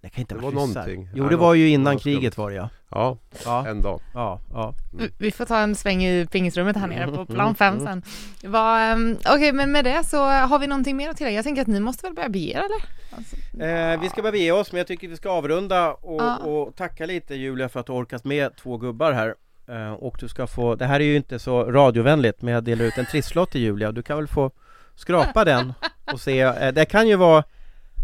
[0.00, 0.80] Det kan inte det vara var ryssar.
[0.80, 1.08] någonting.
[1.14, 2.68] Jo det var ju innan kriget var det ja.
[2.90, 3.66] Ja, ja.
[3.66, 4.00] en dag.
[4.14, 4.74] Ja, ja.
[4.92, 5.10] Mm.
[5.18, 8.02] Vi får ta en sväng i pingisrummet här nere på plan 5 sen.
[8.42, 11.36] Um, Okej okay, men med det så har vi någonting mer att tillägga.
[11.36, 12.84] Jag tänker att ni måste väl börja bege er eller?
[13.16, 16.36] Alltså, eh, vi ska börja bege oss men jag tycker vi ska avrunda och, ja.
[16.36, 19.34] och tacka lite Julia för att du orkat med två gubbar här.
[19.70, 22.84] Uh, och du ska få, det här är ju inte så radiovänligt men jag delar
[22.84, 23.92] ut en trisslott till Julia.
[23.92, 24.50] Du kan väl få
[24.94, 25.72] skrapa den
[26.12, 27.44] och se, uh, det kan ju vara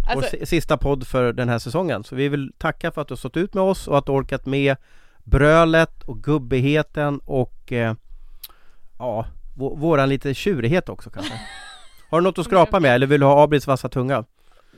[0.07, 0.37] alltså...
[0.39, 2.05] vår sista podd för den här säsongen.
[2.05, 4.13] Så vi vill tacka för att du har stått ut med oss och att du
[4.13, 4.77] orkat med
[5.25, 7.93] brölet och gubbigheten och uh,
[8.99, 11.41] ja, våran lite tjurighet också kanske.
[12.11, 14.25] Har du något att skrapa med eller vill du ha Abrits vassa tunga?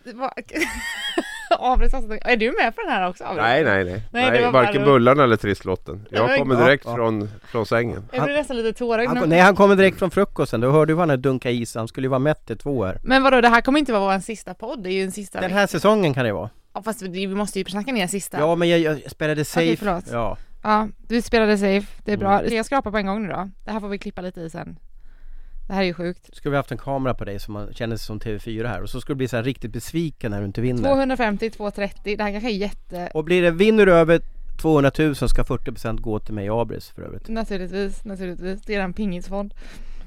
[1.58, 2.18] Avslutning.
[2.22, 3.42] Är du med på den här också Abris?
[3.42, 4.02] Nej, nej, nej.
[4.10, 4.86] Nej, nej, bara varken roligt.
[4.86, 6.06] bullarna eller trisslotten.
[6.10, 6.96] Jag kommer direkt Ja, ja.
[6.96, 8.08] Från, från sängen.
[8.12, 9.26] Jag blir nästan lite tårögd Han, nu.
[9.26, 12.04] nej han kommer direkt från frukosten, då hörde du vad han dunkade is, han skulle
[12.04, 12.98] ju vara mätt i två här.
[13.04, 15.40] Men vadå, det här kommer inte vara vår sista podd, det är ju en sista
[15.40, 16.50] Den här säsongen kan det vara.
[16.74, 18.38] Ja, fast vi måste ju snacka ner sista.
[18.40, 19.76] Ja men jag, jag spelade safe.
[19.76, 20.04] förlåt.
[20.12, 20.36] ja.
[20.62, 22.32] Ja, du spelade safe, det är bra.
[22.32, 22.46] Mm.
[22.46, 23.50] Ska jag skrapa på en gång nu då?
[23.64, 24.78] Det här får vi klippa lite i sen.
[25.66, 26.36] Det här är ju sjukt.
[26.36, 28.90] Skulle vi haft en kamera på dig så man känner sig som TV4 här och
[28.90, 30.82] så skulle du bli så här riktigt besviken när du inte vinner.
[30.82, 33.10] 250, 230, det här kanske är jätte...
[33.14, 34.20] Och blir det, vinner du över
[34.62, 37.28] 200 000 ska 40% gå till mig och Abris för övrigt.
[37.28, 38.62] Naturligtvis, naturligtvis.
[38.62, 39.54] Det är en pingisfond.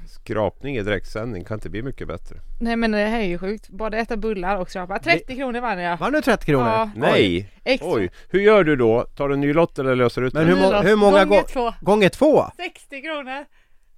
[0.08, 2.36] Skrapning i direktsändning kan inte bli mycket bättre.
[2.60, 3.68] Nej men det här är ju sjukt.
[3.68, 4.98] Både äta bullar och skrapa.
[4.98, 5.96] 30 kronor vann jag.
[5.96, 6.66] Vann du 30 kronor?
[6.68, 6.90] Ja.
[6.96, 7.52] Nej!
[7.64, 7.90] Extra.
[7.92, 8.10] Oj!
[8.28, 9.02] Hur gör du då?
[9.16, 11.42] Tar du en ny lott eller löser ut Men hur, må- hur många Gånger gånger?
[11.42, 11.72] två.
[11.80, 12.44] Gånger två?
[12.56, 13.44] 60 kronor!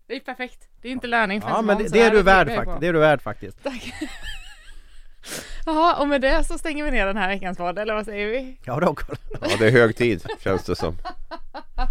[0.06, 0.68] Det är perfekt.
[0.82, 2.86] Det är inte löning för Ja en men det, det är du värd faktiskt, det
[2.86, 3.62] är du värd faktiskt.
[3.62, 3.92] Tack.
[5.66, 8.26] Jaha, och med det så stänger vi ner den här veckans podd, eller vad säger
[8.26, 8.56] vi?
[8.64, 8.96] Ja då,
[9.40, 10.96] Ja, det är hög tid känns det som.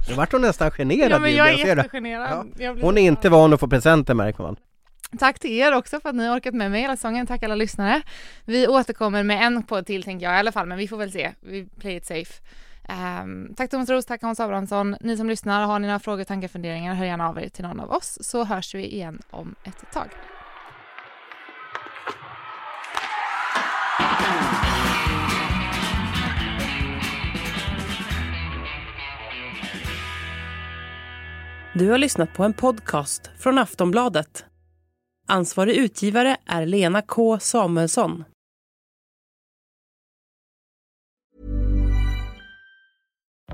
[0.09, 1.81] nu vart hon nästan generad Ja men jag är ser du?
[1.81, 2.51] jättegenerad.
[2.57, 4.55] Jag blir Hon så är inte van att få presenter märker man.
[5.19, 7.27] Tack till er också för att ni har orkat med mig hela säsongen.
[7.27, 8.01] Tack alla lyssnare.
[8.45, 11.11] Vi återkommer med en podd till tänker jag i alla fall, men vi får väl
[11.11, 11.31] se.
[11.41, 12.33] Vi play it safe.
[12.89, 14.95] Ehm, tack Thomas Roos, tack Hans Abrahamsson.
[15.01, 17.79] Ni som lyssnar, har ni några frågor, tankar, funderingar, hör gärna av er till någon
[17.79, 20.09] av oss så hörs vi igen om ett tag.
[31.73, 34.45] Du har lyssnat på en podcast från Aftonbladet.
[35.27, 38.23] Ansvarig utgivare är Lena K Samuelsson.